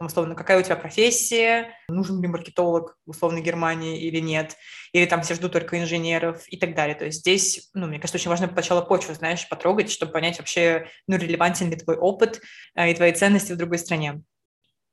там, 0.00 0.06
условно, 0.06 0.34
какая 0.34 0.58
у 0.58 0.62
тебя 0.62 0.76
профессия, 0.76 1.74
нужен 1.90 2.22
ли 2.22 2.26
маркетолог 2.26 2.96
в 3.04 3.10
условной 3.10 3.42
Германии 3.42 4.00
или 4.00 4.18
нет, 4.18 4.56
или 4.94 5.04
там 5.04 5.20
все 5.20 5.34
ждут 5.34 5.52
только 5.52 5.78
инженеров 5.78 6.42
и 6.48 6.56
так 6.56 6.74
далее. 6.74 6.96
То 6.96 7.04
есть 7.04 7.20
здесь, 7.20 7.68
ну, 7.74 7.86
мне 7.86 7.98
кажется, 7.98 8.16
очень 8.16 8.30
важно 8.30 8.48
сначала 8.50 8.80
почву, 8.80 9.12
знаешь, 9.12 9.46
потрогать, 9.46 9.90
чтобы 9.90 10.12
понять 10.12 10.38
вообще, 10.38 10.86
ну, 11.06 11.18
релевантен 11.18 11.68
ли 11.68 11.76
твой 11.76 11.98
опыт 11.98 12.40
э, 12.74 12.90
и 12.90 12.94
твои 12.94 13.12
ценности 13.12 13.52
в 13.52 13.58
другой 13.58 13.76
стране. 13.78 14.22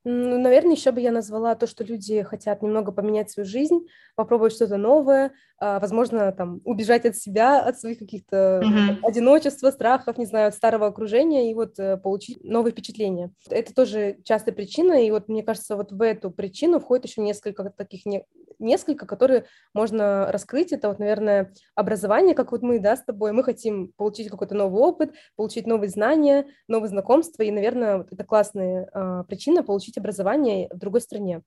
Ну, 0.04 0.38
наверное, 0.38 0.76
еще 0.76 0.92
бы 0.92 1.00
я 1.00 1.10
назвала 1.10 1.54
то, 1.54 1.66
что 1.66 1.84
люди 1.84 2.22
хотят 2.22 2.60
немного 2.60 2.92
поменять 2.92 3.30
свою 3.30 3.48
жизнь, 3.48 3.86
попробовать 4.14 4.52
что-то 4.52 4.76
новое, 4.76 5.32
возможно, 5.60 6.32
там, 6.32 6.60
убежать 6.64 7.04
от 7.04 7.16
себя, 7.16 7.60
от 7.60 7.78
своих 7.78 7.98
каких-то 7.98 8.62
mm-hmm. 8.62 8.98
одиночества, 9.02 9.70
страхов, 9.70 10.18
не 10.18 10.26
знаю, 10.26 10.48
от 10.48 10.54
старого 10.54 10.86
окружения 10.86 11.50
и 11.50 11.54
вот 11.54 11.78
э, 11.78 11.96
получить 11.96 12.42
новые 12.44 12.72
впечатления. 12.72 13.32
Это 13.50 13.74
тоже 13.74 14.18
частая 14.24 14.54
причина, 14.54 15.04
и 15.04 15.10
вот 15.10 15.28
мне 15.28 15.42
кажется, 15.42 15.76
вот 15.76 15.92
в 15.92 16.00
эту 16.02 16.30
причину 16.30 16.78
входит 16.78 17.06
еще 17.06 17.22
несколько 17.22 17.70
таких, 17.70 18.06
не, 18.06 18.24
несколько, 18.58 19.06
которые 19.06 19.46
можно 19.74 20.30
раскрыть. 20.30 20.72
Это 20.72 20.88
вот, 20.88 20.98
наверное, 20.98 21.52
образование, 21.74 22.34
как 22.34 22.52
вот 22.52 22.62
мы, 22.62 22.78
да, 22.78 22.96
с 22.96 23.04
тобой, 23.04 23.32
мы 23.32 23.42
хотим 23.42 23.92
получить 23.96 24.28
какой-то 24.28 24.54
новый 24.54 24.82
опыт, 24.82 25.14
получить 25.36 25.66
новые 25.66 25.90
знания, 25.90 26.46
новые 26.68 26.88
знакомства, 26.88 27.42
и, 27.42 27.50
наверное, 27.50 27.98
вот 27.98 28.12
это 28.12 28.24
классная 28.24 28.88
а, 28.92 29.24
причина 29.24 29.62
получить 29.62 29.98
образование 29.98 30.68
в 30.72 30.78
другой 30.78 31.00
стране. 31.00 31.42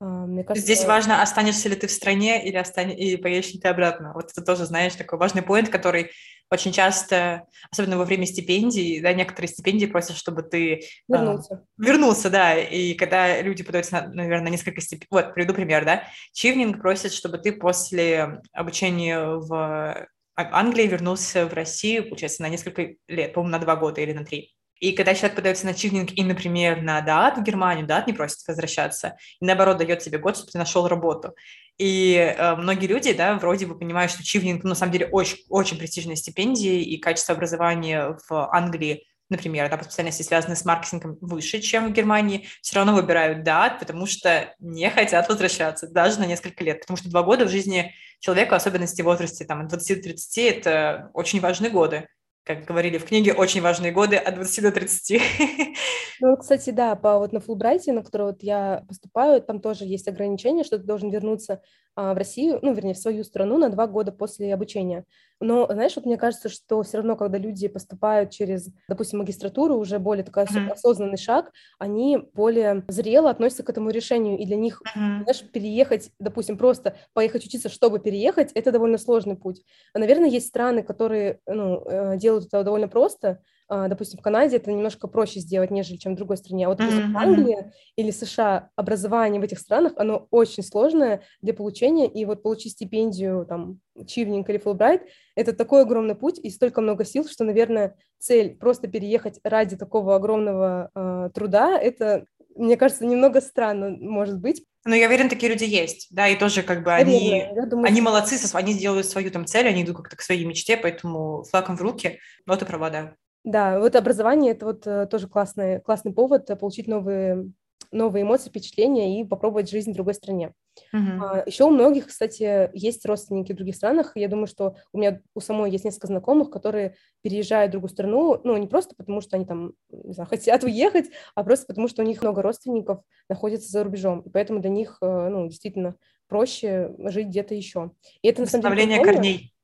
А, 0.00 0.26
мне 0.26 0.44
кажется... 0.44 0.64
Здесь 0.64 0.84
важно, 0.86 1.22
останешься 1.22 1.68
ли 1.68 1.76
ты 1.76 1.86
в 1.86 1.90
стране 1.90 2.44
или, 2.46 2.56
остань... 2.56 2.98
или 2.98 3.16
поедешь 3.16 3.52
ли 3.52 3.60
ты 3.60 3.68
обратно. 3.68 4.12
Вот 4.14 4.30
это 4.32 4.42
тоже, 4.42 4.64
знаешь, 4.64 4.94
такой 4.94 5.18
важный 5.18 5.42
поинт, 5.42 5.68
который 5.68 6.10
очень 6.50 6.72
часто, 6.72 7.46
особенно 7.70 7.96
во 7.96 8.04
время 8.04 8.26
стипендий, 8.26 9.00
да, 9.00 9.12
некоторые 9.12 9.48
стипендии 9.48 9.86
просят, 9.86 10.16
чтобы 10.16 10.42
ты... 10.42 10.82
А, 11.08 11.18
вернулся. 11.18 11.54
Э, 11.54 11.82
вернулся, 11.82 12.30
да, 12.30 12.58
и 12.58 12.94
когда 12.94 13.40
люди 13.40 13.62
подаются, 13.62 13.92
на, 13.92 14.08
наверное, 14.08 14.50
несколько 14.50 14.80
стипендий... 14.80 15.06
Вот, 15.10 15.34
приведу 15.34 15.54
пример, 15.54 15.84
да. 15.84 16.04
Чивнинг 16.32 16.80
просит, 16.80 17.12
чтобы 17.12 17.38
ты 17.38 17.52
после 17.52 18.40
обучения 18.52 19.20
в 19.20 20.08
Англии 20.34 20.86
вернулся 20.86 21.46
в 21.46 21.52
Россию, 21.52 22.08
получается, 22.08 22.42
на 22.42 22.48
несколько 22.48 22.94
лет, 23.06 23.34
по-моему, 23.34 23.52
на 23.52 23.58
два 23.58 23.76
года 23.76 24.00
или 24.00 24.12
на 24.12 24.24
три. 24.24 24.54
И 24.80 24.92
когда 24.92 25.14
человек 25.14 25.36
подается 25.36 25.66
на 25.66 25.74
чивнинг 25.74 26.10
и, 26.16 26.24
например, 26.24 26.82
на 26.82 27.00
ДААТ 27.02 27.38
в 27.38 27.42
Германию, 27.42 27.86
ДААТ 27.86 28.06
не 28.06 28.12
просит 28.14 28.38
возвращаться, 28.48 29.16
и 29.40 29.44
наоборот 29.44 29.76
дает 29.76 30.00
тебе 30.00 30.18
год, 30.18 30.36
чтобы 30.36 30.50
ты 30.50 30.58
нашел 30.58 30.88
работу. 30.88 31.34
И 31.78 32.14
э, 32.16 32.56
многие 32.56 32.86
люди, 32.86 33.12
да, 33.12 33.34
вроде 33.34 33.66
бы 33.66 33.78
понимают, 33.78 34.10
что 34.10 34.24
чивнинг, 34.24 34.64
ну, 34.64 34.70
на 34.70 34.74
самом 34.74 34.92
деле, 34.92 35.06
очень, 35.06 35.38
очень 35.48 35.78
престижная 35.78 36.16
стипендия, 36.16 36.80
и 36.80 36.96
качество 36.96 37.34
образования 37.34 38.18
в 38.28 38.54
Англии 38.54 39.06
например, 39.30 39.70
да, 39.70 39.76
по 39.76 39.84
специальности, 39.84 40.22
связанные 40.22 40.56
с 40.56 40.64
маркетингом, 40.64 41.16
выше, 41.20 41.60
чем 41.60 41.86
в 41.86 41.92
Германии, 41.92 42.48
все 42.62 42.76
равно 42.76 42.94
выбирают 42.94 43.44
ДАТ, 43.44 43.78
потому 43.78 44.06
что 44.06 44.52
не 44.58 44.90
хотят 44.90 45.28
возвращаться 45.28 45.86
даже 45.86 46.18
на 46.18 46.26
несколько 46.26 46.64
лет, 46.64 46.80
потому 46.80 46.96
что 46.96 47.08
два 47.08 47.22
года 47.22 47.46
в 47.46 47.48
жизни 47.48 47.94
человека, 48.18 48.56
особенности 48.56 49.02
в 49.02 49.04
возрасте 49.04 49.44
там, 49.44 49.60
от 49.60 49.68
20 49.68 49.96
до 49.98 50.02
30, 50.02 50.38
это 50.38 51.10
очень 51.14 51.40
важные 51.40 51.70
годы 51.70 52.08
как 52.44 52.64
говорили 52.64 52.98
в 52.98 53.04
книге, 53.04 53.32
очень 53.34 53.60
важные 53.60 53.92
годы 53.92 54.16
от 54.16 54.34
20 54.34 54.62
до 54.62 54.72
30. 54.72 55.22
Ну, 56.22 56.36
кстати, 56.36 56.68
да, 56.68 56.96
по 56.96 57.18
вот 57.18 57.32
на 57.32 57.40
Фулбрайте, 57.40 57.92
на 57.92 58.02
который 58.02 58.26
вот 58.26 58.42
я 58.42 58.84
поступаю, 58.86 59.40
там 59.40 59.58
тоже 59.58 59.86
есть 59.86 60.06
ограничение, 60.06 60.64
что 60.64 60.78
ты 60.78 60.84
должен 60.84 61.08
вернуться 61.08 61.62
в 62.00 62.16
Россию, 62.16 62.58
ну, 62.62 62.72
вернее, 62.72 62.94
в 62.94 62.98
свою 62.98 63.24
страну 63.24 63.58
на 63.58 63.68
два 63.68 63.86
года 63.86 64.12
после 64.12 64.52
обучения. 64.52 65.04
Но, 65.40 65.66
знаешь, 65.70 65.96
вот 65.96 66.04
мне 66.04 66.18
кажется, 66.18 66.48
что 66.48 66.82
все 66.82 66.98
равно, 66.98 67.16
когда 67.16 67.38
люди 67.38 67.66
поступают 67.68 68.30
через, 68.30 68.68
допустим, 68.88 69.20
магистратуру, 69.20 69.76
уже 69.76 69.98
более 69.98 70.24
такой 70.24 70.44
mm-hmm. 70.44 70.72
осознанный 70.72 71.16
шаг, 71.16 71.50
они 71.78 72.18
более 72.34 72.84
зрело 72.88 73.30
относятся 73.30 73.62
к 73.62 73.70
этому 73.70 73.90
решению, 73.90 74.38
и 74.38 74.44
для 74.44 74.56
них, 74.56 74.82
mm-hmm. 74.82 75.22
знаешь, 75.22 75.42
переехать, 75.50 76.10
допустим, 76.18 76.58
просто 76.58 76.96
поехать 77.14 77.46
учиться, 77.46 77.68
чтобы 77.70 78.00
переехать, 78.00 78.52
это 78.52 78.70
довольно 78.70 78.98
сложный 78.98 79.36
путь. 79.36 79.62
А, 79.94 79.98
наверное, 79.98 80.28
есть 80.28 80.48
страны, 80.48 80.82
которые, 80.82 81.40
ну, 81.46 81.82
э, 81.86 82.18
делают 82.18 82.46
это 82.46 82.62
довольно 82.62 82.88
просто, 82.88 83.28
а, 83.28 83.38
допустим, 83.70 84.18
в 84.18 84.22
Канаде 84.22 84.56
это 84.56 84.70
немножко 84.70 85.06
проще 85.06 85.40
сделать, 85.40 85.70
нежели 85.70 85.96
чем 85.96 86.14
в 86.14 86.16
другой 86.16 86.36
стране. 86.36 86.66
А 86.66 86.70
вот 86.70 86.80
mm-hmm. 86.80 87.12
в 87.12 87.16
Англии 87.16 87.72
или 87.96 88.10
США 88.10 88.70
образование 88.74 89.40
в 89.40 89.44
этих 89.44 89.60
странах, 89.60 89.92
оно 89.96 90.26
очень 90.30 90.64
сложное 90.64 91.22
для 91.40 91.54
получения, 91.54 92.08
и 92.08 92.24
вот 92.24 92.42
получить 92.42 92.72
стипендию, 92.72 93.46
там, 93.46 93.80
Чивнинг 94.06 94.48
или 94.50 94.58
Фулбрайт, 94.58 95.02
это 95.36 95.52
такой 95.52 95.82
огромный 95.82 96.14
путь 96.14 96.38
и 96.42 96.50
столько 96.50 96.80
много 96.80 97.04
сил, 97.04 97.26
что, 97.28 97.44
наверное, 97.44 97.96
цель 98.18 98.56
просто 98.56 98.88
переехать 98.88 99.38
ради 99.44 99.76
такого 99.76 100.16
огромного 100.16 100.90
э, 100.94 101.30
труда, 101.34 101.78
это, 101.78 102.26
мне 102.56 102.76
кажется, 102.76 103.06
немного 103.06 103.40
странно 103.40 103.90
может 103.90 104.40
быть. 104.40 104.64
Но 104.84 104.94
я 104.94 105.08
уверен, 105.08 105.28
такие 105.28 105.52
люди 105.52 105.64
есть, 105.64 106.08
да, 106.10 106.26
и 106.28 106.38
тоже 106.38 106.62
как 106.62 106.82
бы 106.82 106.92
они, 106.92 107.46
думаю, 107.66 107.86
они 107.86 108.00
молодцы, 108.00 108.38
они 108.54 108.72
сделают 108.72 109.06
свою 109.06 109.30
там 109.30 109.44
цель, 109.44 109.68
они 109.68 109.82
идут 109.82 109.96
как-то 109.96 110.16
к 110.16 110.22
своей 110.22 110.44
мечте, 110.46 110.76
поэтому 110.78 111.44
флагом 111.44 111.76
в 111.76 111.82
руки, 111.82 112.18
но 112.46 112.56
ты 112.56 112.64
права, 112.64 112.88
да. 112.88 113.14
Да, 113.44 113.78
вот 113.78 113.96
образование– 113.96 114.52
это 114.52 114.66
вот 114.66 114.86
э, 114.86 115.06
тоже 115.06 115.26
классный, 115.26 115.80
классный 115.80 116.12
повод 116.12 116.50
э, 116.50 116.56
получить 116.56 116.86
новые, 116.86 117.50
новые 117.90 118.22
эмоции, 118.22 118.50
впечатления 118.50 119.20
и 119.20 119.24
попробовать 119.24 119.70
жизнь 119.70 119.92
в 119.92 119.94
другой 119.94 120.12
стране. 120.14 120.52
Uh-huh. 120.94 121.18
А, 121.22 121.42
еще 121.46 121.64
у 121.64 121.70
многих, 121.70 122.08
кстати, 122.08 122.70
есть 122.74 123.04
родственники 123.06 123.52
в 123.52 123.56
других 123.56 123.76
странах. 123.76 124.12
Я 124.14 124.28
думаю, 124.28 124.46
что 124.46 124.76
у 124.92 124.98
меня 124.98 125.22
у 125.34 125.40
самой 125.40 125.70
есть 125.70 125.84
несколько 125.84 126.06
знакомых, 126.08 126.50
которые 126.50 126.96
переезжают 127.22 127.70
в 127.70 127.72
другую 127.72 127.90
страну, 127.90 128.40
ну, 128.44 128.56
не 128.58 128.66
просто 128.66 128.94
потому, 128.94 129.22
что 129.22 129.36
они 129.36 129.46
там, 129.46 129.72
не 129.90 130.12
знаю, 130.12 130.28
хотят 130.30 130.62
уехать, 130.62 131.06
а 131.34 131.42
просто 131.42 131.66
потому, 131.66 131.88
что 131.88 132.02
у 132.02 132.06
них 132.06 132.20
много 132.20 132.42
родственников 132.42 133.00
находится 133.30 133.70
за 133.70 133.84
рубежом. 133.84 134.20
И 134.20 134.30
поэтому 134.30 134.60
для 134.60 134.70
них, 134.70 134.98
э, 135.00 135.28
ну, 135.30 135.46
действительно 135.46 135.96
проще 136.28 136.94
жить 136.98 137.28
где-то 137.28 137.54
еще. 137.54 137.92
И 138.20 138.28
это, 138.28 138.42
на 138.42 138.46
самом 138.46 138.76
деле, 138.76 139.02
корней. 139.02 139.54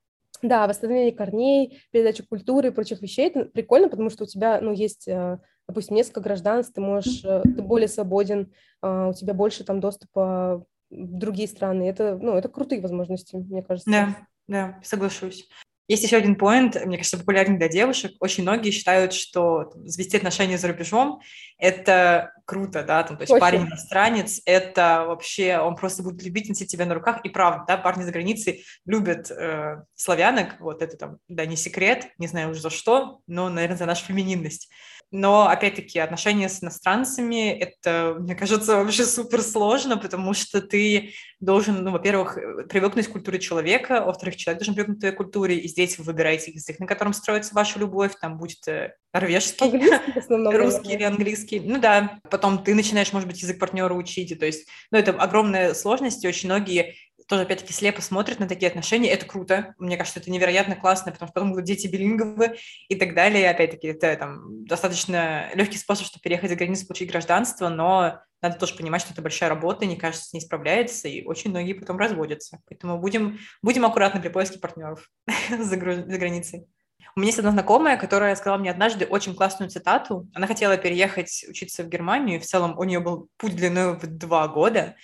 Да, 0.43 0.67
восстановление 0.67 1.13
корней, 1.13 1.83
передача 1.91 2.25
культуры 2.25 2.69
и 2.69 2.73
прочих 2.73 3.01
вещей. 3.01 3.29
Это 3.29 3.47
прикольно, 3.47 3.89
потому 3.89 4.11
что 4.11 4.25
у 4.25 4.27
тебя, 4.27 4.61
ну, 4.61 4.73
есть, 4.73 5.09
э, 5.09 5.39
допустим, 5.69 5.97
несколько 5.97 6.21
гражданств, 6.21 6.75
ты 6.75 6.81
можешь, 6.81 7.25
э, 7.25 7.43
ты 7.43 7.63
более 7.63 7.89
свободен, 7.89 8.53
а, 8.83 9.09
у 9.09 9.13
тебя 9.13 9.35
больше 9.35 9.65
там 9.65 9.81
доступа 9.81 10.65
в 10.91 11.19
другие 11.19 11.49
страны. 11.49 11.89
Это, 11.89 12.19
ну, 12.21 12.37
это 12.37 12.49
крутые 12.49 12.81
возможности, 12.81 13.37
мне 13.37 13.63
кажется. 13.63 13.91
Да, 13.91 14.17
да, 14.47 14.81
соглашусь. 14.83 15.49
Есть 15.89 16.03
еще 16.03 16.17
один 16.17 16.35
поинт, 16.35 16.75
мне 16.85 16.97
кажется, 16.97 17.19
популярный 17.19 17.59
для 17.59 17.69
девушек. 17.69 18.13
Очень 18.19 18.43
многие 18.43 18.71
считают, 18.71 19.13
что 19.13 19.65
там, 19.65 19.87
завести 19.87 20.17
отношения 20.17 20.59
за 20.59 20.69
рубежом– 20.69 21.21
это 21.59 22.33
круто, 22.45 22.83
да, 22.83 23.03
там, 23.03 23.17
то 23.17 23.23
есть 23.23 23.33
Очень. 23.33 23.41
парень 23.41 23.63
иностранец, 23.63 24.41
это 24.45 25.05
вообще, 25.07 25.59
он 25.59 25.75
просто 25.75 26.03
будет 26.03 26.23
любить 26.23 26.49
носить 26.49 26.71
тебя 26.71 26.87
на 26.87 26.95
руках, 26.95 27.21
и 27.25 27.29
правда, 27.29 27.65
да, 27.67 27.77
парни 27.77 28.05
за 28.05 28.13
границей 28.13 28.65
любят 28.85 29.31
э, 29.31 29.83
славянок, 29.95 30.61
вот 30.61 30.83
это 30.83 30.97
там, 30.97 31.19
да, 31.29 31.45
не 31.47 31.57
секрет, 31.57 32.09
не 32.19 32.27
знаю 32.27 32.51
уже 32.51 32.61
за 32.61 32.71
что, 32.71 33.21
но, 33.27 33.49
наверное, 33.49 33.79
за 33.79 33.87
нашу 33.87 34.05
фемининность. 34.05 34.69
Но, 35.13 35.47
опять-таки, 35.47 36.01
отношения 36.01 36.49
с 36.49 36.63
иностранцами, 36.63 37.51
это, 37.51 38.17
мне 38.19 38.35
кажется, 38.35 38.77
вообще 38.77 39.05
супер 39.05 39.41
сложно, 39.41 39.97
потому 39.97 40.35
что 40.35 40.61
ты 40.61 41.13
должен, 41.39 41.85
ну, 41.85 41.93
во-первых, 41.93 42.37
привыкнуть 42.69 43.07
к 43.07 43.13
культуре 43.13 43.39
человека, 43.39 44.03
во-вторых, 44.05 44.37
человек 44.37 44.61
должен 44.61 44.75
привыкнуть 44.75 44.99
к 44.99 45.01
твоей 45.01 45.15
культуре, 45.15 45.59
и 45.59 45.69
здесь 45.69 45.97
вы 45.99 46.05
выбираете 46.05 46.51
язык, 46.51 46.81
на 46.81 46.87
котором 46.87 47.13
строится 47.13 47.55
ваша 47.55 47.79
любовь, 47.79 48.15
там 48.21 48.37
будет 48.37 48.67
э, 48.67 48.95
норвежский, 49.13 49.71
русский 50.57 50.95
или 50.95 51.05
английский. 51.05 51.61
Ну 51.61 51.79
да, 51.79 52.19
потом 52.29 52.63
ты 52.63 52.75
начинаешь, 52.75 53.13
может 53.13 53.29
быть, 53.29 53.41
язык 53.41 53.61
партнера 53.61 53.95
учить, 53.95 54.37
то 54.39 54.47
есть, 54.47 54.67
ну, 54.91 54.99
это 54.99 55.13
огромная 55.13 55.73
сложность, 55.75 56.25
и 56.25 56.29
очень 56.29 56.49
многие 56.49 56.97
тоже, 57.27 57.43
опять-таки, 57.43 57.73
слепо 57.73 58.01
смотрят 58.01 58.39
на 58.39 58.49
такие 58.49 58.69
отношения, 58.69 59.11
это 59.11 59.27
круто, 59.27 59.75
мне 59.79 59.97
кажется, 59.97 60.21
это 60.21 60.31
невероятно 60.31 60.77
классно, 60.77 61.13
потому 61.13 61.29
что 61.29 61.35
потом 61.35 61.51
будут 61.51 61.65
дети 61.65 61.87
билинговы 61.87 62.57
и 62.89 62.95
так 62.95 63.15
далее, 63.15 63.51
опять-таки, 63.51 63.89
это 63.89 64.17
там 64.17 64.65
достаточно 64.65 65.51
легкий 65.55 65.79
способ, 65.79 66.07
чтобы 66.07 66.23
переехать 66.23 66.51
за 66.51 66.57
границу, 66.57 66.87
получить 66.87 67.11
гражданство, 67.11 67.69
но 67.69 68.21
надо 68.43 68.59
тоже 68.59 68.75
понимать, 68.77 69.01
что 69.01 69.13
это 69.13 69.23
большая 69.23 69.49
работа, 69.49 69.87
не 69.87 69.97
кажется, 69.97 70.29
с 70.29 70.33
ней 70.33 70.41
справляется, 70.41 71.09
и 71.09 71.25
очень 71.25 71.51
многие 71.51 71.73
потом 71.73 71.99
разводятся, 71.99 72.61
поэтому 72.69 72.99
будем, 72.99 73.39
будем 73.63 73.85
аккуратны 73.85 74.21
при 74.21 74.29
поиске 74.29 74.59
партнеров 74.59 75.11
за, 75.51 75.59
за 75.59 75.77
границей. 75.77 76.67
У 77.15 77.21
меня 77.21 77.29
есть 77.29 77.39
одна 77.39 77.53
знакомая, 77.53 77.97
которая 77.97 78.37
сказала 78.37 78.59
мне 78.59 78.71
однажды 78.71 79.07
очень 79.07 79.35
классную 79.35 79.71
цитату. 79.71 80.29
Она 80.35 80.47
хотела 80.47 80.77
переехать 80.77 81.47
учиться 81.49 81.83
в 81.83 81.89
Германию, 81.89 82.37
и 82.37 82.43
в 82.43 82.45
целом 82.45 82.79
у 82.79 82.85
нее 82.85 83.01
был 83.01 83.31
путь 83.39 83.57
длиной 83.57 83.97
в 83.97 84.07
два 84.07 84.49
года, 84.49 84.97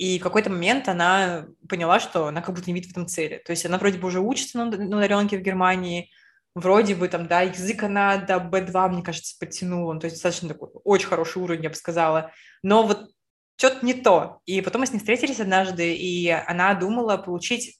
и 0.00 0.18
в 0.18 0.22
какой-то 0.22 0.48
момент 0.48 0.88
она 0.88 1.46
поняла, 1.68 2.00
что 2.00 2.28
она 2.28 2.40
как 2.40 2.54
будто 2.54 2.68
не 2.68 2.72
видит 2.72 2.88
в 2.88 2.92
этом 2.92 3.06
цели. 3.06 3.42
То 3.44 3.50
есть 3.50 3.66
она 3.66 3.76
вроде 3.76 3.98
бы 3.98 4.08
уже 4.08 4.20
учится 4.20 4.56
на, 4.56 4.64
на 4.64 4.96
ударенке 4.96 5.36
в 5.36 5.42
Германии, 5.42 6.10
вроде 6.54 6.94
бы 6.94 7.06
там, 7.06 7.26
да, 7.26 7.42
язык 7.42 7.82
она 7.82 8.16
до 8.16 8.36
B2, 8.36 8.88
мне 8.88 9.02
кажется, 9.02 9.36
подтянула, 9.38 10.00
то 10.00 10.06
есть 10.06 10.16
достаточно 10.16 10.48
такой 10.48 10.70
очень 10.84 11.06
хороший 11.06 11.42
уровень, 11.42 11.64
я 11.64 11.68
бы 11.68 11.74
сказала. 11.74 12.32
Но 12.62 12.82
вот 12.86 13.10
что-то 13.56 13.84
не 13.84 13.92
то. 13.92 14.40
И 14.46 14.62
потом 14.62 14.80
мы 14.80 14.86
с 14.86 14.92
ней 14.92 15.00
встретились 15.00 15.38
однажды, 15.38 15.94
и 15.94 16.30
она 16.30 16.72
думала 16.72 17.18
получить 17.18 17.78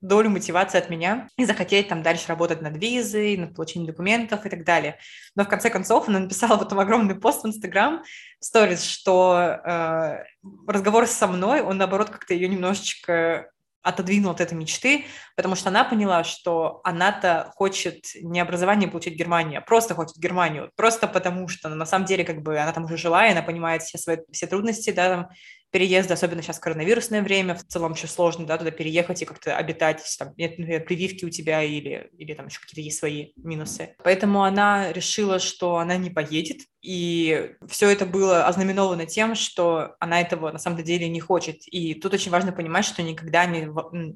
долю 0.00 0.30
мотивации 0.30 0.78
от 0.78 0.90
меня 0.90 1.28
и 1.36 1.44
захотеть 1.44 1.88
там 1.88 2.02
дальше 2.02 2.28
работать 2.28 2.62
над 2.62 2.76
визой, 2.76 3.36
над 3.36 3.54
получением 3.54 3.90
документов 3.90 4.46
и 4.46 4.48
так 4.48 4.64
далее. 4.64 4.98
Но 5.34 5.44
в 5.44 5.48
конце 5.48 5.70
концов 5.70 6.08
она 6.08 6.20
написала 6.20 6.56
потом 6.56 6.78
огромный 6.78 7.14
пост 7.14 7.42
в 7.42 7.46
Инстаграм, 7.46 8.02
в 8.40 8.44
сторис, 8.44 8.84
что 8.84 9.60
э, 9.64 10.24
разговор 10.66 11.06
со 11.06 11.26
мной, 11.26 11.60
он 11.62 11.78
наоборот 11.78 12.10
как-то 12.10 12.34
ее 12.34 12.48
немножечко 12.48 13.50
отодвинул 13.82 14.32
от 14.32 14.40
этой 14.40 14.54
мечты, 14.54 15.06
потому 15.36 15.54
что 15.54 15.70
она 15.70 15.84
поняла, 15.84 16.24
что 16.24 16.80
она-то 16.84 17.52
хочет 17.54 18.04
не 18.20 18.40
образование 18.40 18.88
получить 18.88 19.14
в 19.14 19.18
Германии, 19.18 19.56
а 19.56 19.60
просто 19.60 19.94
хочет 19.94 20.16
Германию, 20.16 20.70
просто 20.76 21.06
потому 21.06 21.48
что 21.48 21.68
на 21.68 21.86
самом 21.86 22.04
деле 22.04 22.24
как 22.24 22.42
бы 22.42 22.58
она 22.58 22.72
там 22.72 22.84
уже 22.84 22.96
жила, 22.96 23.26
и 23.26 23.32
она 23.32 23.42
понимает 23.42 23.82
все 23.82 23.96
свои 23.96 24.18
все 24.32 24.46
трудности, 24.46 24.90
да, 24.90 25.08
там, 25.08 25.28
переезда, 25.70 26.14
особенно 26.14 26.42
сейчас 26.42 26.58
коронавирусное 26.58 27.22
время, 27.22 27.54
в 27.54 27.64
целом 27.64 27.92
еще 27.92 28.06
сложно, 28.06 28.46
да, 28.46 28.58
туда 28.58 28.70
переехать 28.70 29.22
и 29.22 29.24
как-то 29.24 29.56
обитать, 29.56 30.00
если 30.02 30.24
там 30.24 30.34
нет, 30.36 30.58
например, 30.58 30.84
прививки 30.84 31.24
у 31.24 31.30
тебя 31.30 31.62
или, 31.62 32.10
или 32.16 32.34
там 32.34 32.46
еще 32.46 32.60
какие-то 32.60 32.80
есть 32.80 32.98
свои 32.98 33.32
минусы. 33.36 33.94
Поэтому 34.02 34.44
она 34.44 34.92
решила, 34.92 35.38
что 35.38 35.76
она 35.76 35.96
не 35.96 36.10
поедет, 36.10 36.62
и 36.80 37.54
все 37.68 37.90
это 37.90 38.06
было 38.06 38.46
ознаменовано 38.46 39.06
тем, 39.06 39.34
что 39.34 39.96
она 40.00 40.20
этого 40.20 40.52
на 40.52 40.58
самом 40.58 40.82
деле 40.82 41.08
не 41.08 41.20
хочет. 41.20 41.56
И 41.66 41.94
тут 41.94 42.14
очень 42.14 42.30
важно 42.30 42.52
понимать, 42.52 42.84
что 42.84 43.02
никогда 43.02 43.44
не, 43.46 43.68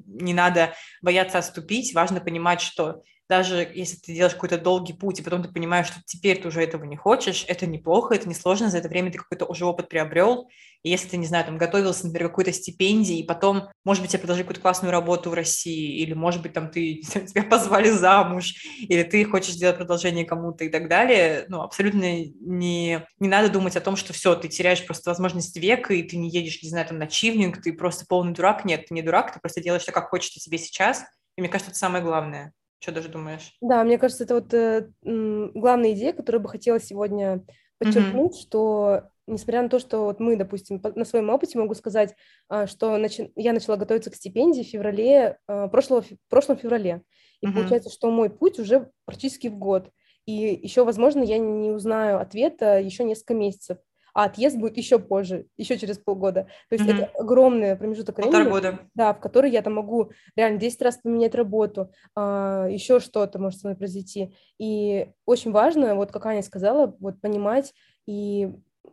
не 0.05 0.33
надо 0.33 0.73
бояться 1.01 1.37
отступить, 1.39 1.93
важно 1.93 2.19
понимать, 2.19 2.61
что 2.61 3.03
даже 3.29 3.69
если 3.73 3.97
ты 3.97 4.13
делаешь 4.13 4.33
какой-то 4.33 4.57
долгий 4.57 4.93
путь, 4.93 5.19
и 5.19 5.23
потом 5.23 5.43
ты 5.43 5.49
понимаешь, 5.49 5.87
что 5.87 6.01
теперь 6.05 6.41
ты 6.41 6.49
уже 6.49 6.61
этого 6.61 6.83
не 6.83 6.97
хочешь, 6.97 7.45
это 7.47 7.65
неплохо, 7.65 8.15
это 8.15 8.27
несложно, 8.27 8.69
за 8.69 8.79
это 8.79 8.89
время 8.89 9.11
ты 9.11 9.17
какой-то 9.17 9.45
уже 9.45 9.65
опыт 9.65 9.87
приобрел, 9.89 10.49
и 10.83 10.89
если 10.89 11.07
ты, 11.07 11.17
не 11.17 11.25
знаю, 11.25 11.45
там, 11.45 11.57
готовился, 11.57 12.05
например, 12.05 12.29
какой-то 12.29 12.51
стипендии, 12.51 13.19
и 13.19 13.25
потом, 13.25 13.69
может 13.85 14.01
быть, 14.01 14.11
тебе 14.11 14.19
предложили 14.19 14.43
какую-то 14.43 14.61
классную 14.61 14.91
работу 14.91 15.29
в 15.29 15.33
России, 15.33 16.01
или, 16.01 16.13
может 16.13 16.41
быть, 16.41 16.51
там, 16.53 16.69
ты, 16.69 16.95
тебя 17.03 17.43
позвали 17.43 17.89
замуж, 17.89 18.53
или 18.79 19.03
ты 19.03 19.23
хочешь 19.23 19.53
сделать 19.53 19.77
продолжение 19.77 20.25
кому-то 20.25 20.65
и 20.65 20.69
так 20.69 20.89
далее, 20.89 21.45
ну, 21.47 21.61
абсолютно 21.61 22.01
не, 22.01 23.05
не 23.19 23.27
надо 23.27 23.49
думать 23.49 23.77
о 23.77 23.81
том, 23.81 23.95
что 23.95 24.11
все, 24.11 24.35
ты 24.35 24.49
теряешь 24.49 24.85
просто 24.85 25.09
возможность 25.09 25.55
века, 25.55 25.93
и 25.93 26.03
ты 26.03 26.17
не 26.17 26.29
едешь, 26.29 26.61
не 26.61 26.69
знаю, 26.69 26.87
там, 26.87 26.99
на 26.99 27.07
чивнинг, 27.07 27.61
ты 27.61 27.71
просто 27.71 28.05
полный 28.07 28.33
дурак. 28.33 28.65
Нет, 28.65 28.87
ты 28.87 28.93
не 28.93 29.01
дурак, 29.01 29.33
ты 29.33 29.39
просто 29.39 29.61
делаешь 29.61 29.83
то, 29.83 29.91
как 29.91 30.09
хочется 30.09 30.39
тебе 30.39 30.57
сейчас, 30.57 31.03
и 31.37 31.41
мне 31.41 31.49
кажется, 31.49 31.71
это 31.71 31.79
самое 31.79 32.03
главное 32.03 32.53
Что 32.83 32.91
даже 32.91 33.07
думаешь? 33.07 33.55
Да, 33.61 33.81
мне 33.85 33.97
кажется, 33.97 34.25
это 34.25 34.35
вот 34.35 34.53
э, 34.53 34.89
главная 35.01 35.93
идея, 35.93 36.11
которую 36.11 36.41
бы 36.41 36.49
хотела 36.49 36.81
сегодня 36.81 37.45
подчеркнуть, 37.77 38.33
mm-hmm. 38.33 38.41
что 38.41 39.03
несмотря 39.25 39.61
на 39.61 39.69
то, 39.69 39.79
что 39.79 40.03
вот 40.03 40.19
мы, 40.19 40.35
допустим, 40.35 40.81
на 40.93 41.05
своем 41.05 41.29
опыте 41.29 41.57
могу 41.57 41.75
сказать, 41.75 42.13
а, 42.49 42.67
что 42.67 42.97
начи... 42.97 43.31
я 43.37 43.53
начала 43.53 43.77
готовиться 43.77 44.11
к 44.11 44.15
стипендии 44.15 44.63
в 44.63 44.67
феврале, 44.67 45.37
а, 45.47 45.69
прошлого, 45.69 46.01
в 46.01 46.29
прошлом 46.29 46.57
феврале. 46.57 47.03
И 47.39 47.47
mm-hmm. 47.47 47.53
получается, 47.53 47.89
что 47.89 48.11
мой 48.11 48.29
путь 48.29 48.59
уже 48.59 48.91
практически 49.05 49.47
в 49.47 49.55
год. 49.55 49.89
И 50.25 50.33
еще, 50.33 50.83
возможно, 50.83 51.23
я 51.23 51.37
не 51.37 51.71
узнаю 51.71 52.19
ответа 52.19 52.81
еще 52.81 53.05
несколько 53.05 53.33
месяцев 53.33 53.77
а 54.13 54.25
отъезд 54.25 54.57
будет 54.57 54.77
еще 54.77 54.99
позже, 54.99 55.45
еще 55.57 55.77
через 55.77 55.97
полгода. 55.97 56.47
То 56.69 56.75
есть 56.75 56.85
mm-hmm. 56.85 56.95
это 56.95 57.11
огромный 57.19 57.75
промежуток 57.75 58.17
времени, 58.17 58.49
года. 58.49 58.79
да, 58.95 59.13
в 59.13 59.19
который 59.19 59.51
я 59.51 59.61
там 59.61 59.73
могу 59.73 60.11
реально 60.35 60.59
10 60.59 60.81
раз 60.81 60.97
поменять 60.97 61.35
работу, 61.35 61.91
а, 62.15 62.67
еще 62.67 62.99
что-то 62.99 63.39
может 63.39 63.59
со 63.59 63.67
мной 63.67 63.77
произойти. 63.77 64.35
И 64.59 65.07
очень 65.25 65.51
важно, 65.51 65.95
вот 65.95 66.11
как 66.11 66.25
Аня 66.25 66.43
сказала, 66.43 66.95
вот 66.99 67.21
понимать 67.21 67.73
и 68.05 68.49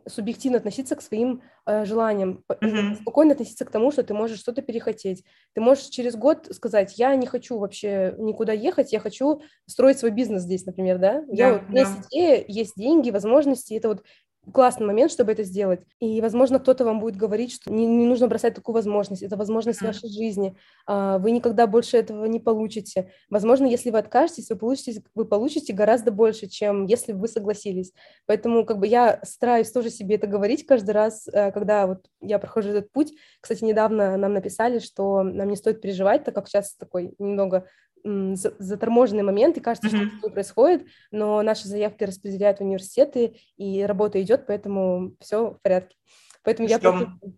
субъективно 0.07 0.57
относиться 0.57 0.95
к 0.95 1.01
своим 1.01 1.41
э, 1.65 1.85
желаниям, 1.85 2.43
mm-hmm. 2.49 3.01
спокойно 3.01 3.33
относиться 3.33 3.65
к 3.65 3.71
тому, 3.71 3.91
что 3.91 4.03
ты 4.03 4.13
можешь 4.13 4.39
что-то 4.39 4.61
перехотеть. 4.61 5.23
Ты 5.53 5.61
можешь 5.61 5.85
через 5.85 6.15
год 6.15 6.47
сказать, 6.51 6.97
я 6.97 7.15
не 7.15 7.27
хочу 7.27 7.57
вообще 7.59 8.15
никуда 8.17 8.53
ехать, 8.53 8.93
я 8.93 8.99
хочу 8.99 9.41
строить 9.67 9.99
свой 9.99 10.11
бизнес 10.11 10.43
здесь, 10.43 10.65
например, 10.65 10.97
да? 10.97 11.21
Yeah, 11.21 11.35
я, 11.35 11.53
вот, 11.53 11.61
yeah. 11.63 11.79
есть 11.79 12.07
идея, 12.09 12.45
есть 12.47 12.73
деньги, 12.75 13.11
возможности, 13.11 13.73
это 13.73 13.89
вот 13.89 14.03
классный 14.53 14.87
момент, 14.87 15.11
чтобы 15.11 15.31
это 15.31 15.43
сделать. 15.43 15.81
И, 15.99 16.19
возможно, 16.19 16.59
кто-то 16.59 16.83
вам 16.83 16.99
будет 16.99 17.15
говорить, 17.15 17.53
что 17.53 17.71
не, 17.71 17.85
не 17.85 18.05
нужно 18.05 18.27
бросать 18.27 18.55
такую 18.55 18.73
возможность. 18.73 19.21
Это 19.21 19.37
возможность 19.37 19.81
mm. 19.81 19.85
вашей 19.85 20.09
жизни. 20.09 20.55
А, 20.87 21.19
вы 21.19 21.31
никогда 21.31 21.67
больше 21.67 21.97
этого 21.97 22.25
не 22.25 22.39
получите. 22.39 23.11
Возможно, 23.29 23.65
если 23.65 23.91
вы 23.91 23.99
откажетесь, 23.99 24.49
вы 24.49 24.55
получите, 24.55 25.03
вы 25.13 25.25
получите 25.25 25.73
гораздо 25.73 26.11
больше, 26.11 26.47
чем 26.47 26.85
если 26.87 27.13
бы 27.13 27.19
вы 27.21 27.27
согласились. 27.27 27.93
Поэтому 28.25 28.65
как 28.65 28.79
бы 28.79 28.87
я 28.87 29.19
стараюсь 29.23 29.71
тоже 29.71 29.91
себе 29.91 30.15
это 30.15 30.25
говорить 30.25 30.65
каждый 30.65 30.91
раз, 30.91 31.27
э, 31.27 31.51
когда 31.51 31.85
вот 31.85 32.07
я 32.19 32.39
прохожу 32.39 32.69
этот 32.69 32.91
путь. 32.91 33.13
Кстати, 33.41 33.63
недавно 33.63 34.17
нам 34.17 34.33
написали, 34.33 34.79
что 34.79 35.21
нам 35.21 35.49
не 35.49 35.55
стоит 35.55 35.81
переживать, 35.81 36.23
так 36.23 36.33
как 36.33 36.47
сейчас 36.47 36.75
такой 36.75 37.13
немного 37.19 37.67
заторможенный 38.03 39.23
момент, 39.23 39.57
и 39.57 39.61
кажется, 39.61 39.89
mm-hmm. 39.89 40.17
что 40.17 40.27
не 40.27 40.33
происходит, 40.33 40.85
но 41.11 41.41
наши 41.41 41.67
заявки 41.67 42.03
распределяют 42.03 42.59
в 42.59 42.61
университеты, 42.61 43.37
и 43.57 43.83
работа 43.83 44.21
идет, 44.21 44.45
поэтому 44.47 45.15
все 45.19 45.51
в 45.51 45.61
порядке. 45.61 45.95
Поэтому 46.43 46.67
Ждем. 46.67 47.19
я... 47.21 47.31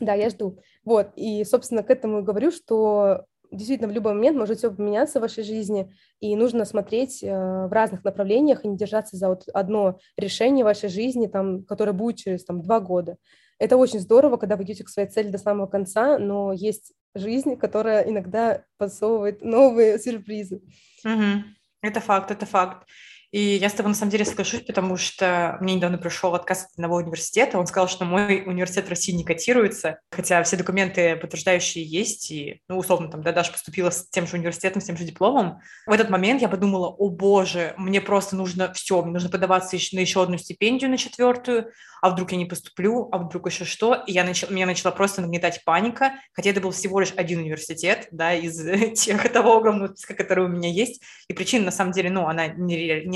Да, 0.00 0.14
я 0.14 0.28
жду. 0.30 0.58
Вот, 0.84 1.10
и, 1.16 1.44
собственно, 1.44 1.82
к 1.82 1.90
этому 1.90 2.22
говорю, 2.22 2.50
что 2.50 3.24
действительно 3.50 3.88
в 3.88 3.92
любой 3.92 4.14
момент 4.14 4.36
может 4.36 4.58
все 4.58 4.70
поменяться 4.70 5.18
в 5.18 5.22
вашей 5.22 5.44
жизни, 5.44 5.92
и 6.20 6.34
нужно 6.36 6.64
смотреть 6.64 7.22
э, 7.22 7.28
в 7.28 7.72
разных 7.72 8.04
направлениях 8.04 8.64
и 8.64 8.68
не 8.68 8.76
держаться 8.76 9.16
за 9.16 9.28
вот 9.28 9.48
одно 9.52 9.98
решение 10.16 10.64
вашей 10.64 10.88
жизни, 10.88 11.26
там, 11.26 11.64
которое 11.64 11.92
будет 11.92 12.16
через 12.16 12.44
там, 12.44 12.62
два 12.62 12.80
года. 12.80 13.16
Это 13.58 13.76
очень 13.76 14.00
здорово, 14.00 14.36
когда 14.36 14.56
вы 14.56 14.64
идете 14.64 14.84
к 14.84 14.88
своей 14.88 15.08
цели 15.08 15.28
до 15.28 15.38
самого 15.38 15.66
конца, 15.66 16.18
но 16.18 16.52
есть 16.52 16.92
жизнь, 17.16 17.56
которая 17.56 18.02
иногда 18.08 18.64
подсовывает 18.78 19.42
новые 19.42 19.98
сюрпризы. 19.98 20.62
Угу. 21.04 21.44
Это 21.82 22.00
факт, 22.00 22.30
это 22.30 22.46
факт. 22.46 22.86
И 23.32 23.40
я 23.40 23.68
с 23.68 23.72
тобой 23.72 23.90
на 23.90 23.96
самом 23.96 24.10
деле 24.10 24.24
соглашусь, 24.24 24.62
потому 24.62 24.96
что 24.96 25.58
мне 25.60 25.74
недавно 25.74 25.98
пришел 25.98 26.34
отказ 26.34 26.64
от 26.64 26.70
одного 26.72 26.96
университета. 26.96 27.58
Он 27.58 27.66
сказал, 27.66 27.88
что 27.88 28.04
мой 28.04 28.42
университет 28.46 28.86
в 28.86 28.90
России 28.90 29.12
не 29.12 29.24
котируется, 29.24 29.98
хотя 30.10 30.42
все 30.42 30.56
документы 30.56 31.16
подтверждающие 31.16 31.84
есть, 31.84 32.30
и, 32.30 32.60
ну, 32.68 32.78
условно, 32.78 33.10
там, 33.10 33.22
да, 33.22 33.32
Даша 33.32 33.52
поступила 33.52 33.90
с 33.90 34.08
тем 34.08 34.26
же 34.26 34.36
университетом, 34.36 34.80
с 34.80 34.86
тем 34.86 34.96
же 34.96 35.04
дипломом. 35.04 35.60
В 35.86 35.92
этот 35.92 36.10
момент 36.10 36.40
я 36.42 36.48
подумала, 36.48 36.88
о 36.88 37.08
боже, 37.10 37.74
мне 37.76 38.00
просто 38.00 38.36
нужно 38.36 38.72
все, 38.72 39.02
мне 39.02 39.12
нужно 39.12 39.28
подаваться 39.28 39.76
на 39.92 40.00
еще 40.00 40.22
одну 40.22 40.38
стипендию, 40.38 40.90
на 40.90 40.96
четвертую, 40.96 41.70
а 42.02 42.10
вдруг 42.10 42.32
я 42.32 42.38
не 42.38 42.46
поступлю, 42.46 43.08
а 43.10 43.18
вдруг 43.18 43.48
еще 43.48 43.64
что? 43.64 43.94
И 44.06 44.12
я 44.12 44.24
начала, 44.24 44.52
меня 44.52 44.66
начала 44.66 44.92
просто 44.92 45.22
нагнетать 45.22 45.64
паника, 45.64 46.12
хотя 46.32 46.50
это 46.50 46.60
был 46.60 46.70
всего 46.70 47.00
лишь 47.00 47.12
один 47.16 47.40
университет, 47.40 48.08
да, 48.10 48.34
из 48.34 48.58
тех, 48.98 49.32
того 49.32 49.56
огромного 49.56 49.88
списка, 49.88 50.14
который 50.14 50.44
у 50.44 50.48
меня 50.48 50.70
есть. 50.70 51.02
И 51.28 51.32
причина, 51.32 51.66
на 51.66 51.70
самом 51.70 51.92
деле, 51.92 52.10
ну, 52.10 52.26
она 52.28 52.48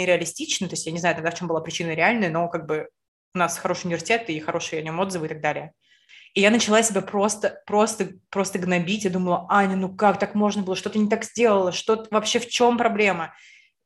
нереалистична, 0.00 0.68
то 0.68 0.74
есть 0.74 0.86
я 0.86 0.92
не 0.92 0.98
знаю 0.98 1.14
тогда, 1.14 1.30
в 1.30 1.34
чем 1.34 1.48
была 1.48 1.60
причина 1.60 1.94
реальная, 1.94 2.30
но 2.30 2.48
как 2.48 2.66
бы 2.66 2.88
у 3.34 3.38
нас 3.38 3.58
хороший 3.58 3.86
университет 3.86 4.28
и 4.28 4.40
хорошие 4.40 4.80
о 4.80 4.82
нем 4.82 4.98
отзывы 5.00 5.26
и 5.26 5.28
так 5.28 5.40
далее. 5.40 5.72
И 6.34 6.40
я 6.40 6.50
начала 6.50 6.82
себя 6.82 7.02
просто, 7.02 7.60
просто, 7.66 8.10
просто 8.28 8.58
гнобить. 8.58 9.04
Я 9.04 9.10
думала, 9.10 9.46
Аня, 9.48 9.76
ну 9.76 9.94
как 9.94 10.18
так 10.18 10.34
можно 10.34 10.62
было? 10.62 10.76
Что 10.76 10.90
ты 10.90 10.98
не 10.98 11.08
так 11.08 11.24
сделала? 11.24 11.72
Что 11.72 12.06
вообще 12.10 12.38
в 12.38 12.48
чем 12.48 12.78
проблема? 12.78 13.34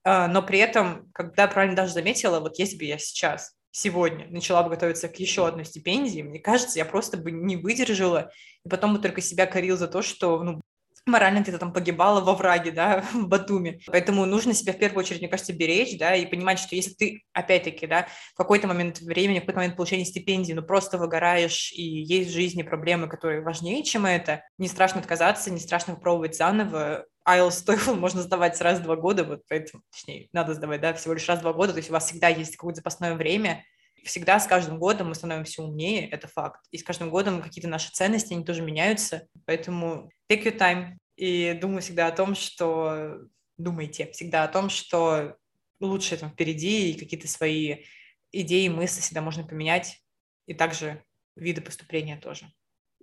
А, 0.05 0.29
но 0.29 0.43
при 0.43 0.59
этом, 0.59 1.11
когда 1.13 1.47
правильно 1.47 1.77
даже 1.77 1.93
заметила, 1.93 2.41
вот 2.41 2.59
если 2.59 2.77
бы 2.77 2.85
я 2.85 2.99
сейчас 2.99 3.55
сегодня 3.71 4.27
начала 4.29 4.63
бы 4.63 4.71
готовиться 4.71 5.09
к 5.09 5.17
еще 5.17 5.47
одной 5.47 5.65
стипендии, 5.65 6.23
мне 6.23 6.39
кажется, 6.39 6.79
я 6.79 6.85
просто 6.85 7.17
бы 7.17 7.33
не 7.33 7.57
выдержала, 7.57 8.31
и 8.65 8.69
потом 8.69 8.95
бы 8.95 9.01
только 9.01 9.21
себя 9.21 9.47
корил 9.47 9.77
за 9.77 9.89
то, 9.89 10.03
что, 10.03 10.43
ну, 10.43 10.61
морально 11.07 11.45
ты 11.45 11.57
там 11.59 11.73
погибала 11.73 12.21
во 12.21 12.35
враге, 12.35 12.71
да, 12.71 13.05
в 13.13 13.27
Батуми. 13.29 13.81
Поэтому 13.87 14.25
нужно 14.27 14.55
себя 14.55 14.73
в 14.73 14.79
первую 14.79 15.01
очередь, 15.01 15.21
мне 15.21 15.29
кажется, 15.29 15.53
беречь, 15.53 15.99
да, 15.99 16.15
и 16.15 16.27
понимать, 16.27 16.59
что 16.59 16.77
если 16.77 16.93
ты, 16.95 17.23
опять-таки, 17.33 17.87
да, 17.87 18.07
в 18.33 18.37
какой-то 18.37 18.67
момент 18.67 19.01
времени, 19.01 19.39
в 19.39 19.43
какой-то 19.43 19.61
момент 19.61 19.77
получения 19.77 20.05
стипендии, 20.05 20.53
ну, 20.53 20.63
просто 20.63 20.99
выгораешь, 20.99 21.73
и 21.73 21.83
есть 21.83 22.31
в 22.31 22.35
жизни 22.35 22.63
проблемы, 22.63 23.09
которые 23.09 23.43
важнее, 23.43 23.83
чем 23.83 24.07
это, 24.07 24.43
не 24.59 24.69
страшно 24.69 25.01
отказаться, 25.01 25.51
не 25.51 25.61
страшно 25.61 25.95
попробовать 25.95 26.37
заново, 26.37 27.07
IELTS, 27.27 27.65
TOEFL 27.67 27.95
можно 27.95 28.23
сдавать 28.23 28.61
раз 28.61 28.79
в 28.79 28.83
два 28.83 28.97
года, 28.97 29.25
вот 29.25 29.41
поэтому, 29.49 29.83
точнее, 29.91 30.29
надо 30.33 30.55
сдавать, 30.55 30.81
да, 30.81 30.95
всего 30.95 31.15
лишь 31.15 31.29
раз 31.29 31.39
в 31.39 31.43
два 31.43 31.53
года, 31.53 31.73
то 31.73 31.79
есть 31.79 31.91
у 31.91 31.93
вас 31.93 32.07
всегда 32.07 32.29
есть 32.29 32.57
какое-то 32.57 32.77
запасное 32.77 33.15
время, 33.15 33.65
всегда 34.05 34.39
с 34.39 34.47
каждым 34.47 34.79
годом 34.79 35.09
мы 35.09 35.15
становимся 35.15 35.63
умнее, 35.63 36.09
это 36.09 36.29
факт, 36.29 36.61
и 36.71 36.79
с 36.79 36.85
каждым 36.85 37.11
годом 37.11 37.43
какие-то 37.43 37.69
наши 37.69 37.91
ценности, 37.91 38.35
они 38.35 38.45
тоже 38.45 38.63
меняются, 38.63 39.27
поэтому 39.47 40.11
take 40.31 40.45
your 40.45 40.57
time, 40.57 40.97
и 41.17 41.57
думаю 41.61 41.81
всегда 41.81 42.09
о 42.09 42.13
том, 42.13 42.35
что, 42.35 43.19
думайте 43.57 44.11
всегда 44.13 44.45
о 44.45 44.49
том, 44.49 44.69
что 44.69 45.37
лучше 45.81 46.17
там 46.17 46.31
впереди, 46.31 46.91
и 46.91 46.99
какие-то 46.99 47.29
свои 47.29 47.85
идеи, 48.33 48.69
мысли 48.69 49.01
всегда 49.01 49.21
можно 49.21 49.45
поменять, 49.45 50.01
и 50.47 50.55
также 50.55 51.03
виды 51.37 51.61
поступления 51.61 52.17
тоже. 52.17 52.47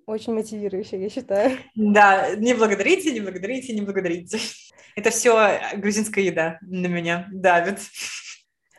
Очень 0.05 0.33
мотивирующе, 0.33 1.01
я 1.01 1.09
считаю. 1.09 1.57
Да, 1.75 2.35
не 2.35 2.53
благодарите, 2.53 3.11
не 3.11 3.21
благодарите, 3.21 3.73
не 3.73 3.81
благодарите. 3.81 4.39
Это 4.95 5.09
все 5.09 5.61
грузинская 5.77 6.23
еда 6.23 6.57
на 6.61 6.87
меня 6.87 7.29
давит. 7.31 7.79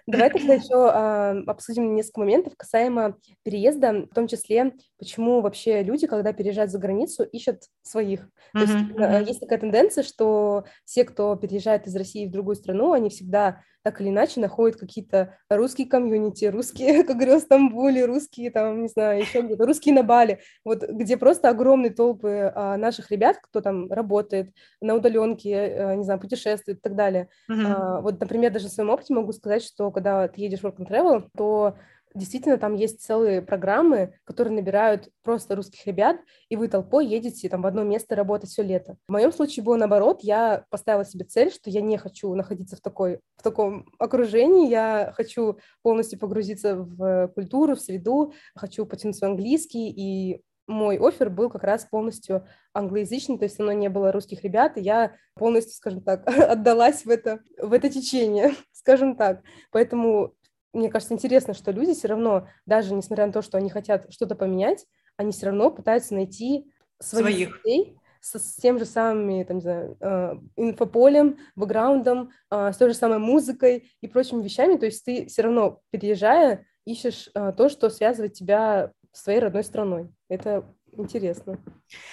Давай 0.06 0.30
тогда 0.30 0.54
еще 0.54 0.74
э, 0.74 1.42
обсудим 1.46 1.94
несколько 1.94 2.20
моментов 2.20 2.54
касаемо 2.56 3.16
переезда, 3.42 4.06
в 4.10 4.14
том 4.14 4.26
числе, 4.26 4.72
почему 4.98 5.40
вообще 5.40 5.82
люди, 5.82 6.06
когда 6.06 6.32
переезжают 6.32 6.70
за 6.70 6.78
границу, 6.78 7.24
ищут 7.24 7.62
своих. 7.82 8.20
Mm-hmm. 8.20 8.28
То 8.54 8.60
есть 8.60 8.74
э, 8.98 9.28
есть 9.28 9.40
такая 9.40 9.58
тенденция, 9.58 10.02
что 10.02 10.64
все, 10.84 11.04
кто 11.04 11.36
переезжает 11.36 11.86
из 11.86 11.94
России 11.94 12.26
в 12.26 12.32
другую 12.32 12.56
страну, 12.56 12.92
они 12.92 13.10
всегда 13.10 13.62
так 13.82 14.00
или 14.00 14.08
иначе 14.08 14.40
находят 14.40 14.78
какие-то 14.78 15.36
русские 15.48 15.88
комьюнити, 15.88 16.46
русские, 16.46 17.04
как 17.04 17.16
говорил, 17.16 17.38
в 17.38 17.42
Стамбуле, 17.42 18.04
русские 18.04 18.50
там, 18.50 18.82
не 18.82 18.88
знаю, 18.88 19.20
еще 19.20 19.42
где-то, 19.42 19.66
русские 19.66 19.94
на 19.94 20.02
Бали, 20.02 20.40
вот 20.64 20.82
где 20.88 21.16
просто 21.16 21.48
огромные 21.48 21.90
толпы 21.90 22.52
а, 22.54 22.76
наших 22.76 23.10
ребят, 23.10 23.38
кто 23.42 23.60
там 23.60 23.90
работает 23.90 24.52
на 24.80 24.94
удаленке, 24.94 25.56
а, 25.56 25.94
не 25.94 26.04
знаю, 26.04 26.20
путешествует 26.20 26.78
и 26.78 26.80
так 26.80 26.94
далее. 26.94 27.28
Mm-hmm. 27.50 27.66
А, 27.66 28.00
вот, 28.00 28.20
например, 28.20 28.52
даже 28.52 28.68
в 28.68 28.72
своем 28.72 28.90
опыте 28.90 29.14
могу 29.14 29.32
сказать, 29.32 29.62
что 29.62 29.90
когда 29.90 30.28
ты 30.28 30.40
едешь 30.40 30.60
в 30.60 30.64
work 30.64 30.76
and 30.78 30.88
travel, 30.88 31.28
то 31.36 31.76
действительно 32.14 32.58
там 32.58 32.74
есть 32.74 33.02
целые 33.02 33.42
программы, 33.42 34.14
которые 34.24 34.54
набирают 34.54 35.08
просто 35.22 35.54
русских 35.54 35.86
ребят, 35.86 36.18
и 36.48 36.56
вы 36.56 36.68
толпой 36.68 37.06
едете 37.06 37.48
там 37.48 37.62
в 37.62 37.66
одно 37.66 37.82
место 37.82 38.14
работать 38.14 38.50
все 38.50 38.62
лето. 38.62 38.96
В 39.08 39.12
моем 39.12 39.32
случае 39.32 39.64
было 39.64 39.76
наоборот, 39.76 40.20
я 40.22 40.64
поставила 40.70 41.04
себе 41.04 41.24
цель, 41.24 41.50
что 41.52 41.70
я 41.70 41.80
не 41.80 41.96
хочу 41.96 42.34
находиться 42.34 42.76
в, 42.76 42.80
такой, 42.80 43.20
в 43.36 43.42
таком 43.42 43.86
окружении, 43.98 44.68
я 44.68 45.12
хочу 45.16 45.58
полностью 45.82 46.18
погрузиться 46.18 46.76
в 46.76 47.28
культуру, 47.28 47.74
в 47.74 47.80
среду, 47.80 48.32
хочу 48.54 48.86
потянуть 48.86 49.16
свой 49.16 49.30
английский, 49.30 49.90
и 49.90 50.42
мой 50.66 50.98
офер 50.98 51.30
был 51.30 51.50
как 51.50 51.64
раз 51.64 51.84
полностью 51.84 52.46
англоязычный, 52.72 53.38
то 53.38 53.44
есть 53.44 53.58
оно 53.60 53.72
не 53.72 53.88
было 53.88 54.12
русских 54.12 54.42
ребят, 54.44 54.76
и 54.76 54.80
я 54.80 55.14
полностью, 55.34 55.74
скажем 55.74 56.02
так, 56.02 56.26
отдалась 56.26 57.04
в 57.04 57.10
это, 57.10 57.40
в 57.58 57.72
это 57.72 57.88
течение, 57.88 58.54
скажем 58.72 59.16
так. 59.16 59.42
Поэтому 59.70 60.34
мне 60.72 60.90
кажется, 60.90 61.14
интересно, 61.14 61.54
что 61.54 61.70
люди 61.70 61.94
все 61.94 62.08
равно, 62.08 62.48
даже 62.66 62.94
несмотря 62.94 63.26
на 63.26 63.32
то, 63.32 63.42
что 63.42 63.58
они 63.58 63.70
хотят 63.70 64.12
что-то 64.12 64.34
поменять, 64.34 64.86
они 65.16 65.32
все 65.32 65.46
равно 65.46 65.70
пытаются 65.70 66.14
найти 66.14 66.72
своих, 66.98 67.24
своих. 67.24 67.64
людей 67.64 67.96
с, 68.20 68.38
с 68.38 68.56
тем 68.56 68.78
же 68.78 68.84
самыми, 68.84 69.42
там, 69.44 69.56
не 69.56 69.62
знаю, 69.62 69.96
э, 70.00 70.34
инфополем, 70.56 71.38
бэкграундом, 71.56 72.30
э, 72.50 72.72
с 72.72 72.76
той 72.76 72.88
же 72.90 72.94
самой 72.94 73.18
музыкой 73.18 73.92
и 74.00 74.08
прочими 74.08 74.42
вещами. 74.42 74.76
То 74.76 74.86
есть 74.86 75.04
ты 75.04 75.26
все 75.26 75.42
равно, 75.42 75.80
переезжая, 75.90 76.64
ищешь 76.86 77.28
э, 77.34 77.52
то, 77.56 77.68
что 77.68 77.90
связывает 77.90 78.34
тебя 78.34 78.92
с 79.12 79.24
своей 79.24 79.40
родной 79.40 79.64
страной. 79.64 80.08
Это 80.28 80.64
интересно. 80.92 81.58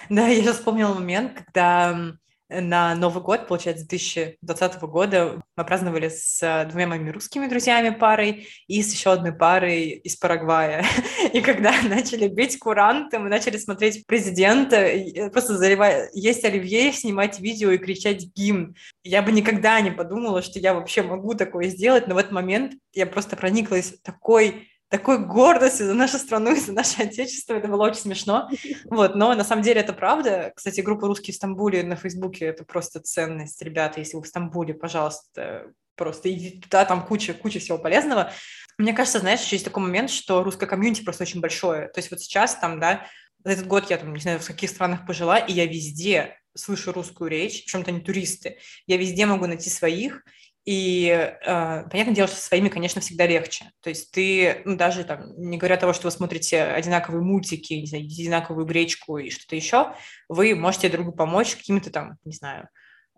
Да, 0.09 0.27
я 0.27 0.41
сейчас 0.41 0.57
вспомнила 0.57 0.93
момент, 0.93 1.33
когда 1.33 2.13
на 2.49 2.95
Новый 2.95 3.23
год, 3.23 3.47
получается, 3.47 3.87
2020 3.87 4.81
года 4.83 5.41
мы 5.55 5.65
праздновали 5.65 6.09
с 6.09 6.67
двумя 6.69 6.87
моими 6.87 7.09
русскими 7.09 7.47
друзьями 7.47 7.91
парой 7.91 8.47
и 8.67 8.81
с 8.81 8.91
еще 8.91 9.11
одной 9.11 9.33
парой 9.33 9.89
из 9.89 10.15
Парагвая. 10.15 10.83
И 11.33 11.41
когда 11.41 11.73
начали 11.83 12.27
бить 12.27 12.57
куранты, 12.57 13.19
мы 13.19 13.29
начали 13.29 13.57
смотреть 13.57 14.05
президента, 14.07 14.77
э, 14.77 15.29
просто 15.29 15.57
заливая, 15.57 16.09
есть 16.13 16.43
оливье, 16.43 16.91
снимать 16.91 17.39
видео 17.39 17.71
и 17.71 17.77
кричать 17.77 18.25
гимн. 18.35 18.75
Я 19.03 19.21
бы 19.21 19.31
никогда 19.31 19.79
не 19.81 19.91
подумала, 19.91 20.41
что 20.41 20.59
я 20.59 20.73
вообще 20.73 21.03
могу 21.03 21.35
такое 21.35 21.67
сделать, 21.67 22.07
но 22.07 22.15
в 22.15 22.17
этот 22.17 22.31
момент 22.31 22.73
я 22.93 23.05
просто 23.05 23.35
прониклась 23.35 23.93
такой 24.03 24.69
такой 24.89 25.19
гордостью 25.19 25.85
за 25.85 25.93
нашу 25.93 26.17
страну 26.17 26.51
и 26.51 26.59
за 26.59 26.73
наше 26.73 27.03
отечество. 27.03 27.53
Это 27.53 27.67
было 27.67 27.85
очень 27.85 28.01
смешно. 28.01 28.49
Вот, 28.85 29.15
но 29.15 29.33
на 29.35 29.43
самом 29.43 29.61
деле 29.61 29.81
это 29.81 29.93
правда. 29.93 30.51
Кстати, 30.55 30.81
группа 30.81 31.07
«Русские 31.07 31.33
в 31.33 31.37
Стамбуле» 31.37 31.83
на 31.83 31.95
Фейсбуке– 31.95 32.45
это 32.47 32.65
просто 32.65 32.99
ценность. 32.99 33.61
Ребята, 33.61 33.99
если 33.99 34.17
вы 34.17 34.23
в 34.23 34.27
Стамбуле, 34.27 34.73
пожалуйста, 34.73 35.67
просто 35.95 36.31
идите 36.31 36.61
туда, 36.61 36.85
там 36.85 37.05
куча, 37.05 37.33
куча 37.33 37.59
всего 37.59 37.77
полезного. 37.77 38.31
Мне 38.77 38.93
кажется, 38.93 39.19
знаешь, 39.19 39.41
еще 39.41 39.57
есть 39.57 39.65
такой 39.65 39.83
момент, 39.83 40.09
что 40.09 40.43
русское 40.43 40.65
комьюнити 40.65 41.03
просто 41.03 41.23
очень 41.23 41.41
большое. 41.41 41.89
То 41.89 41.99
есть 41.99 42.09
вот 42.09 42.21
сейчас 42.21 42.55
там, 42.55 42.79
да, 42.79 43.05
за 43.43 43.51
этот 43.51 43.67
год 43.67 43.89
я 43.89 43.97
там, 43.97 44.13
не 44.13 44.19
знаю, 44.19 44.39
в 44.39 44.47
каких 44.47 44.69
странах 44.69 45.05
пожила, 45.05 45.37
и 45.37 45.53
я 45.53 45.65
везде 45.65 46.37
слышу 46.55 46.91
русскую 46.91 47.29
речь, 47.29 47.63
причем-то 47.65 47.91
они 47.91 48.01
туристы. 48.01 48.57
Я 48.87 48.97
везде 48.97 49.25
могу 49.25 49.45
найти 49.45 49.69
своих, 49.69 50.23
и 50.65 51.07
э, 51.07 51.83
понятное 51.89 52.13
дело, 52.13 52.27
что 52.27 52.37
со 52.37 52.47
своими, 52.47 52.69
конечно, 52.69 53.01
всегда 53.01 53.25
легче. 53.25 53.71
То 53.81 53.89
есть 53.89 54.11
ты, 54.11 54.61
ну, 54.65 54.75
даже 54.75 55.03
там, 55.03 55.33
не 55.37 55.57
говоря 55.57 55.77
того, 55.77 55.93
что 55.93 56.07
вы 56.07 56.11
смотрите 56.11 56.63
одинаковые 56.63 57.23
мультики, 57.23 57.73
не 57.73 57.87
знаю, 57.87 58.05
одинаковую 58.05 58.65
гречку 58.65 59.17
и 59.17 59.29
что-то 59.29 59.55
еще, 59.55 59.93
вы 60.27 60.55
можете 60.55 60.89
другу 60.89 61.11
помочь 61.11 61.55
какими-то 61.55 61.91
там, 61.91 62.17
не 62.23 62.33
знаю, 62.33 62.69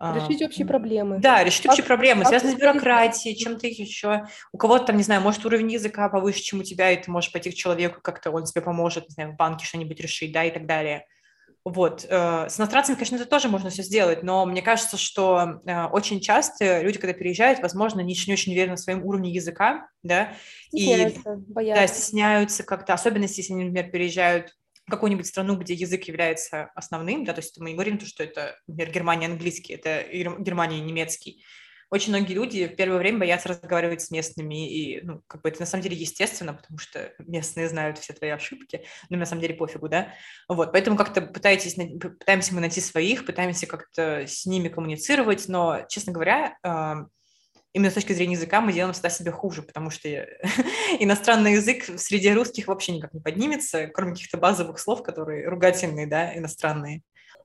а, 0.03 0.15
Решить 0.15 0.41
общие 0.41 0.65
проблемы. 0.65 1.19
Да, 1.19 1.43
решить 1.43 1.61
как, 1.61 1.73
общие 1.73 1.85
проблемы, 1.85 2.25
связанные 2.25 2.55
с 2.55 2.59
бюрократией, 2.59 3.35
чем-то 3.35 3.67
еще. 3.67 4.25
У 4.51 4.57
кого-то 4.57 4.85
там, 4.85 4.97
не 4.97 5.03
знаю, 5.03 5.21
может 5.21 5.45
уровень 5.45 5.71
языка 5.71 6.09
повыше, 6.09 6.41
чем 6.41 6.61
у 6.61 6.63
тебя, 6.63 6.89
и 6.89 6.99
ты 6.99 7.11
можешь 7.11 7.31
пойти 7.31 7.51
к 7.51 7.53
человеку, 7.53 8.01
как-то 8.01 8.31
он 8.31 8.45
тебе 8.45 8.63
поможет, 8.63 9.09
не 9.09 9.13
знаю, 9.13 9.33
в 9.33 9.35
банке 9.35 9.63
что-нибудь 9.63 9.99
решить, 9.99 10.31
да, 10.31 10.43
и 10.43 10.49
так 10.49 10.65
далее. 10.65 11.05
Вот. 11.63 12.05
Э, 12.09 12.49
с 12.49 12.59
иностранцами, 12.59 12.95
конечно, 12.95 13.15
это 13.17 13.25
тоже 13.25 13.47
можно 13.47 13.69
все 13.69 13.83
сделать, 13.83 14.23
но 14.23 14.45
мне 14.45 14.61
кажется, 14.61 14.97
что 14.97 15.61
э, 15.65 15.85
очень 15.85 16.19
часто 16.19 16.81
люди, 16.81 16.97
когда 16.97 17.13
переезжают, 17.13 17.59
возможно, 17.59 18.01
не 18.01 18.13
очень, 18.13 18.53
уверены 18.53 18.77
в 18.77 18.79
своем 18.79 19.05
уровне 19.05 19.31
языка, 19.31 19.87
да, 20.01 20.33
стесняются, 20.69 21.33
и 21.33 21.51
боятся. 21.53 21.81
Да, 21.81 21.87
стесняются 21.87 22.63
как-то, 22.63 22.93
особенно 22.93 23.23
если 23.23 23.53
они, 23.53 23.65
например, 23.65 23.91
переезжают 23.91 24.55
в 24.87 24.91
какую-нибудь 24.91 25.27
страну, 25.27 25.55
где 25.55 25.75
язык 25.75 26.03
является 26.05 26.71
основным, 26.73 27.25
да, 27.25 27.33
то 27.33 27.41
есть 27.41 27.59
мы 27.59 27.69
не 27.69 27.75
говорим, 27.75 27.99
что 27.99 28.23
это, 28.23 28.57
например, 28.65 28.93
Германия 28.93 29.25
английский, 29.27 29.73
это 29.73 30.03
Германия 30.11 30.79
немецкий, 30.79 31.43
очень 31.91 32.13
многие 32.13 32.33
люди 32.33 32.67
в 32.67 32.75
первое 32.75 32.97
время 32.97 33.19
боятся 33.19 33.49
разговаривать 33.49 34.01
с 34.01 34.11
местными, 34.11 34.71
и, 34.71 35.01
ну, 35.01 35.21
как 35.27 35.41
бы 35.41 35.49
это 35.49 35.59
на 35.59 35.65
самом 35.65 35.83
деле 35.83 35.97
естественно, 35.97 36.53
потому 36.53 36.79
что 36.79 37.13
местные 37.19 37.67
знают 37.67 37.97
все 37.97 38.13
твои 38.13 38.29
ошибки, 38.29 38.85
но 39.09 39.17
на 39.17 39.25
самом 39.25 39.41
деле 39.41 39.55
пофигу, 39.55 39.89
да, 39.89 40.13
вот, 40.47 40.71
поэтому 40.71 40.95
как-то 40.95 41.21
пытаетесь, 41.21 41.75
пытаемся 41.99 42.55
мы 42.55 42.61
найти 42.61 42.79
своих, 42.79 43.25
пытаемся 43.25 43.67
как-то 43.67 44.25
с 44.25 44.45
ними 44.45 44.69
коммуницировать, 44.69 45.49
но, 45.49 45.85
честно 45.89 46.13
говоря, 46.13 46.57
именно 47.73 47.91
с 47.91 47.95
точки 47.95 48.13
зрения 48.13 48.35
языка 48.35 48.61
мы 48.61 48.71
делаем 48.71 48.93
всегда 48.93 49.09
себе 49.09 49.31
хуже, 49.31 49.61
потому 49.61 49.89
что 49.89 50.07
иностранный 50.99 51.53
язык 51.53 51.83
среди 51.97 52.31
русских 52.31 52.67
вообще 52.67 52.93
никак 52.93 53.13
не 53.13 53.19
поднимется, 53.19 53.87
кроме 53.87 54.13
каких-то 54.13 54.37
базовых 54.37 54.79
слов, 54.79 55.03
которые 55.03 55.47
ругательные, 55.47 56.07
да, 56.07 56.37
иностранные 56.37 57.01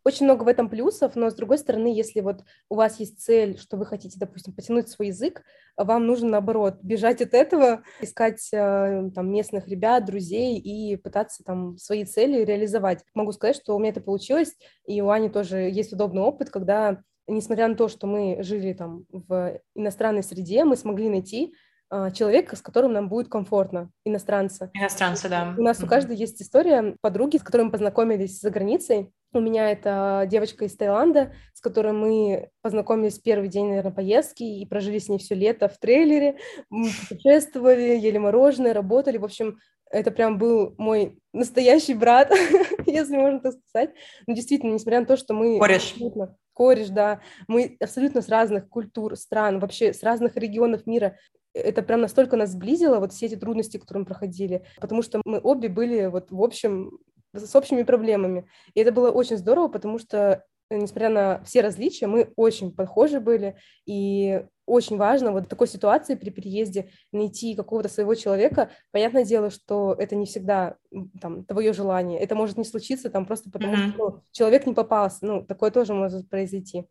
очень 0.06 0.24
много 0.24 0.44
в 0.44 0.48
этом 0.48 0.70
плюсов, 0.70 1.16
но 1.16 1.30
с 1.30 1.34
другой 1.34 1.58
стороны, 1.58 1.88
если 1.88 2.20
вот 2.20 2.44
у 2.68 2.76
вас 2.76 3.00
есть 3.00 3.20
цель, 3.20 3.58
что 3.58 3.76
вы 3.76 3.86
хотите, 3.86 4.16
допустим, 4.20 4.54
потянуть 4.54 4.88
свой 4.88 5.08
язык, 5.08 5.42
вам 5.76 6.06
нужно, 6.06 6.28
наоборот, 6.28 6.76
бежать 6.80 7.20
от 7.22 7.34
этого, 7.34 7.82
искать 8.00 8.48
э, 8.52 9.10
там 9.12 9.32
местных 9.32 9.66
ребят, 9.66 10.04
друзей 10.04 10.58
и 10.58 10.94
пытаться 10.94 11.42
там 11.42 11.76
свои 11.76 12.04
цели 12.04 12.44
реализовать. 12.44 13.02
Могу 13.14 13.32
сказать, 13.32 13.56
что 13.56 13.74
у 13.74 13.80
меня 13.80 13.90
это 13.90 14.00
получилось, 14.00 14.54
и 14.86 15.00
у 15.00 15.10
Ани 15.10 15.28
тоже 15.28 15.56
есть 15.56 15.92
удобный 15.92 16.22
опыт, 16.22 16.50
когда, 16.50 17.02
несмотря 17.26 17.66
на 17.66 17.74
то, 17.74 17.88
что 17.88 18.06
мы 18.06 18.44
жили 18.44 18.74
там 18.74 19.06
в 19.10 19.60
иностранной 19.74 20.22
среде, 20.22 20.62
мы 20.62 20.76
смогли 20.76 21.08
найти 21.08 21.52
э, 21.90 22.12
человека, 22.12 22.54
с 22.54 22.62
которым 22.62 22.92
нам 22.92 23.08
будет 23.08 23.26
комфортно, 23.26 23.90
иностранца. 24.04 24.70
Иностранца, 24.72 25.28
да. 25.28 25.52
У 25.58 25.62
нас 25.62 25.80
mm-hmm. 25.80 25.84
у 25.84 25.88
каждого 25.88 26.14
есть 26.14 26.40
история 26.40 26.96
подруги, 27.00 27.38
с 27.38 27.42
которой 27.42 27.62
мы 27.62 27.72
познакомились 27.72 28.40
за 28.40 28.50
грницей, 28.50 29.10
у 29.32 29.40
меня 29.40 29.70
это 29.70 30.26
девочка 30.28 30.64
из 30.64 30.76
Таиланда, 30.76 31.32
с 31.52 31.60
которой 31.60 31.92
мы 31.92 32.50
познакомились 32.62 33.18
первый 33.18 33.48
день, 33.48 33.68
наверное, 33.68 33.92
поездки 33.92 34.42
и 34.42 34.66
прожили 34.66 34.98
с 34.98 35.08
ней 35.08 35.18
все 35.18 35.34
лето 35.34 35.68
в 35.68 35.78
трейлере, 35.78 36.38
мы 36.70 36.88
путешествовали, 37.08 37.98
ели 37.98 38.18
мороженое, 38.18 38.72
работали. 38.72 39.18
В 39.18 39.24
общем, 39.24 39.58
это 39.90 40.10
прям 40.10 40.38
был 40.38 40.74
мой 40.78 41.18
настоящий 41.32 41.94
брат, 41.94 42.32
если 42.86 43.16
можно 43.16 43.40
так 43.40 43.54
сказать. 43.68 43.90
Но 44.26 44.34
действительно, 44.34 44.72
несмотря 44.72 45.00
на 45.00 45.06
то, 45.06 45.16
что 45.16 45.34
мы... 45.34 45.58
Кореш. 45.58 45.92
Абсолютно, 45.92 46.36
кореш, 46.52 46.88
да. 46.88 47.20
Мы 47.46 47.76
абсолютно 47.80 48.22
с 48.22 48.28
разных 48.28 48.68
культур, 48.68 49.16
стран, 49.16 49.60
вообще 49.60 49.92
с 49.92 50.02
разных 50.02 50.36
регионов 50.36 50.86
мира. 50.86 51.16
Это 51.52 51.82
прям 51.82 52.00
настолько 52.00 52.36
нас 52.36 52.50
сблизило, 52.50 52.98
вот 52.98 53.12
все 53.12 53.26
эти 53.26 53.36
трудности, 53.36 53.78
которые 53.78 54.00
мы 54.00 54.06
проходили, 54.06 54.66
потому 54.78 55.00
что 55.02 55.22
мы 55.24 55.40
обе 55.42 55.70
были 55.70 56.06
вот 56.06 56.30
в 56.30 56.42
общем 56.42 56.98
с 57.40 57.54
общими 57.54 57.82
проблемами. 57.82 58.46
И 58.74 58.80
это 58.80 58.92
было 58.92 59.10
очень 59.10 59.36
здорово, 59.36 59.68
потому 59.68 59.98
что, 59.98 60.44
э, 60.70 60.78
несмотря 60.78 61.08
на 61.08 61.44
все 61.44 61.60
различия, 61.60 62.06
мы 62.06 62.32
очень 62.36 62.72
похожи 62.72 63.20
были, 63.20 63.56
и 63.86 64.44
очень 64.66 64.96
важно 64.96 65.30
вот 65.30 65.44
в 65.44 65.48
такой 65.48 65.68
ситуации 65.68 66.16
при 66.16 66.30
переезде 66.30 66.90
найти 67.12 67.54
какого-то 67.54 67.88
своего 67.88 68.14
человека. 68.14 68.70
Понятное 68.90 69.24
дело, 69.24 69.50
что 69.50 69.94
это 69.96 70.16
не 70.16 70.26
всегда 70.26 70.76
там 71.20 71.44
твое 71.44 71.72
желание, 71.72 72.18
это 72.18 72.34
может 72.34 72.58
не 72.58 72.64
случиться 72.64 73.08
там 73.08 73.26
просто 73.26 73.50
потому, 73.50 73.74
mm-hmm. 73.74 73.92
что 73.92 74.20
человек 74.32 74.66
не 74.66 74.74
попался, 74.74 75.18
ну, 75.22 75.44
такое 75.44 75.70
тоже 75.70 75.94
может 75.94 76.28
произойти. 76.28 76.86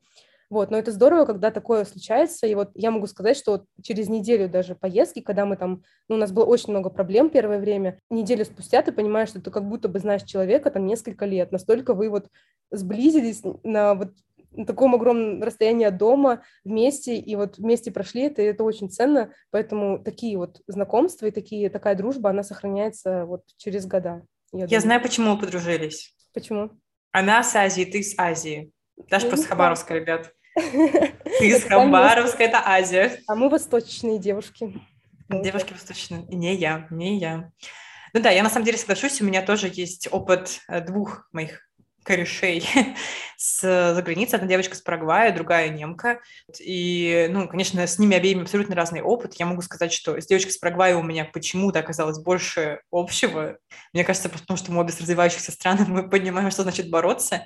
Вот, 0.49 0.71
но 0.71 0.77
это 0.77 0.91
здорово, 0.91 1.25
когда 1.25 1.51
такое 1.51 1.85
случается, 1.85 2.47
и 2.47 2.55
вот 2.55 2.71
я 2.75 2.91
могу 2.91 3.07
сказать, 3.07 3.37
что 3.37 3.51
вот 3.53 3.65
через 3.81 4.09
неделю 4.09 4.47
даже 4.47 4.75
поездки, 4.75 5.19
когда 5.19 5.45
мы 5.45 5.57
там, 5.57 5.83
ну, 6.07 6.15
у 6.15 6.17
нас 6.19 6.31
было 6.31 6.45
очень 6.45 6.71
много 6.71 6.89
проблем 6.89 7.29
первое 7.29 7.59
время, 7.59 7.99
неделю 8.09 8.45
спустя 8.45 8.81
ты 8.81 8.91
понимаешь, 8.91 9.29
что 9.29 9.41
ты 9.41 9.51
как 9.51 9.67
будто 9.67 9.87
бы 9.87 9.99
знаешь 9.99 10.23
человека 10.23 10.69
там 10.69 10.85
несколько 10.85 11.25
лет, 11.25 11.51
настолько 11.51 11.93
вы 11.93 12.09
вот 12.09 12.27
сблизились 12.71 13.41
на 13.63 13.95
вот 13.95 14.11
на 14.57 14.65
таком 14.65 14.95
огромном 14.95 15.43
расстоянии 15.43 15.85
от 15.85 15.97
дома 15.97 16.43
вместе, 16.63 17.17
и 17.17 17.35
вот 17.35 17.57
вместе 17.57 17.91
прошли 17.91 18.23
это, 18.23 18.41
и 18.41 18.45
это 18.45 18.63
очень 18.63 18.89
ценно, 18.89 19.31
поэтому 19.51 19.99
такие 19.99 20.37
вот 20.37 20.61
знакомства 20.67 21.25
и 21.25 21.31
такие, 21.31 21.69
такая 21.69 21.95
дружба, 21.95 22.29
она 22.29 22.43
сохраняется 22.43 23.25
вот 23.25 23.43
через 23.57 23.85
года. 23.85 24.25
Я, 24.53 24.65
я 24.65 24.79
знаю, 24.79 25.01
почему 25.01 25.33
мы 25.33 25.39
подружились. 25.39 26.15
Почему? 26.33 26.71
Она 27.11 27.43
с 27.43 27.55
Азии, 27.55 27.85
ты 27.85 28.03
с 28.03 28.15
Азии. 28.17 28.71
Даже 29.09 29.27
просто 29.27 29.47
Хабаровска, 29.47 29.93
ребят. 29.93 30.33
Ты 30.55 30.61
из 31.41 31.63
Хабаровска, 31.63 32.43
это 32.43 32.61
Азия. 32.65 33.19
А 33.27 33.35
мы 33.35 33.49
восточные 33.49 34.19
девушки. 34.19 34.73
Девушки 35.29 35.73
восточные. 35.73 36.23
Не 36.29 36.55
я, 36.55 36.87
не 36.89 37.17
я. 37.17 37.51
Ну 38.13 38.21
да, 38.21 38.29
я 38.29 38.43
на 38.43 38.49
самом 38.49 38.65
деле 38.65 38.77
соглашусь, 38.77 39.21
у 39.21 39.25
меня 39.25 39.41
тоже 39.41 39.69
есть 39.73 40.07
опыт 40.09 40.61
э, 40.69 40.79
двух 40.81 41.27
моих 41.33 41.65
корешей 42.05 42.65
с 43.37 43.61
за 43.61 44.01
границей. 44.01 44.37
Одна 44.37 44.47
девочка 44.47 44.75
с 44.75 44.81
Парагвая, 44.81 45.33
другая 45.33 45.69
немка. 45.69 46.21
И, 46.61 47.27
ну, 47.31 47.49
конечно, 47.49 47.85
с 47.85 47.99
ними 47.99 48.15
обеими 48.15 48.43
абсолютно 48.43 48.75
разный 48.75 49.01
опыт. 49.01 49.33
Я 49.33 49.47
могу 49.47 49.61
сказать, 49.61 49.91
что 49.91 50.21
с 50.21 50.27
девочкой 50.27 50.53
с 50.53 50.57
Парагвая 50.57 50.95
у 50.95 51.03
меня 51.03 51.25
почему-то 51.25 51.79
оказалось 51.79 52.19
больше 52.19 52.79
общего. 52.91 53.57
Мне 53.91 54.05
кажется, 54.05 54.29
потому 54.29 54.55
что 54.55 54.71
мы 54.71 54.81
обе 54.81 54.93
с 54.93 55.01
развивающихся 55.01 55.51
стран, 55.51 55.79
мы 55.87 56.09
понимаем, 56.09 56.51
что 56.51 56.63
значит 56.63 56.89
бороться. 56.89 57.45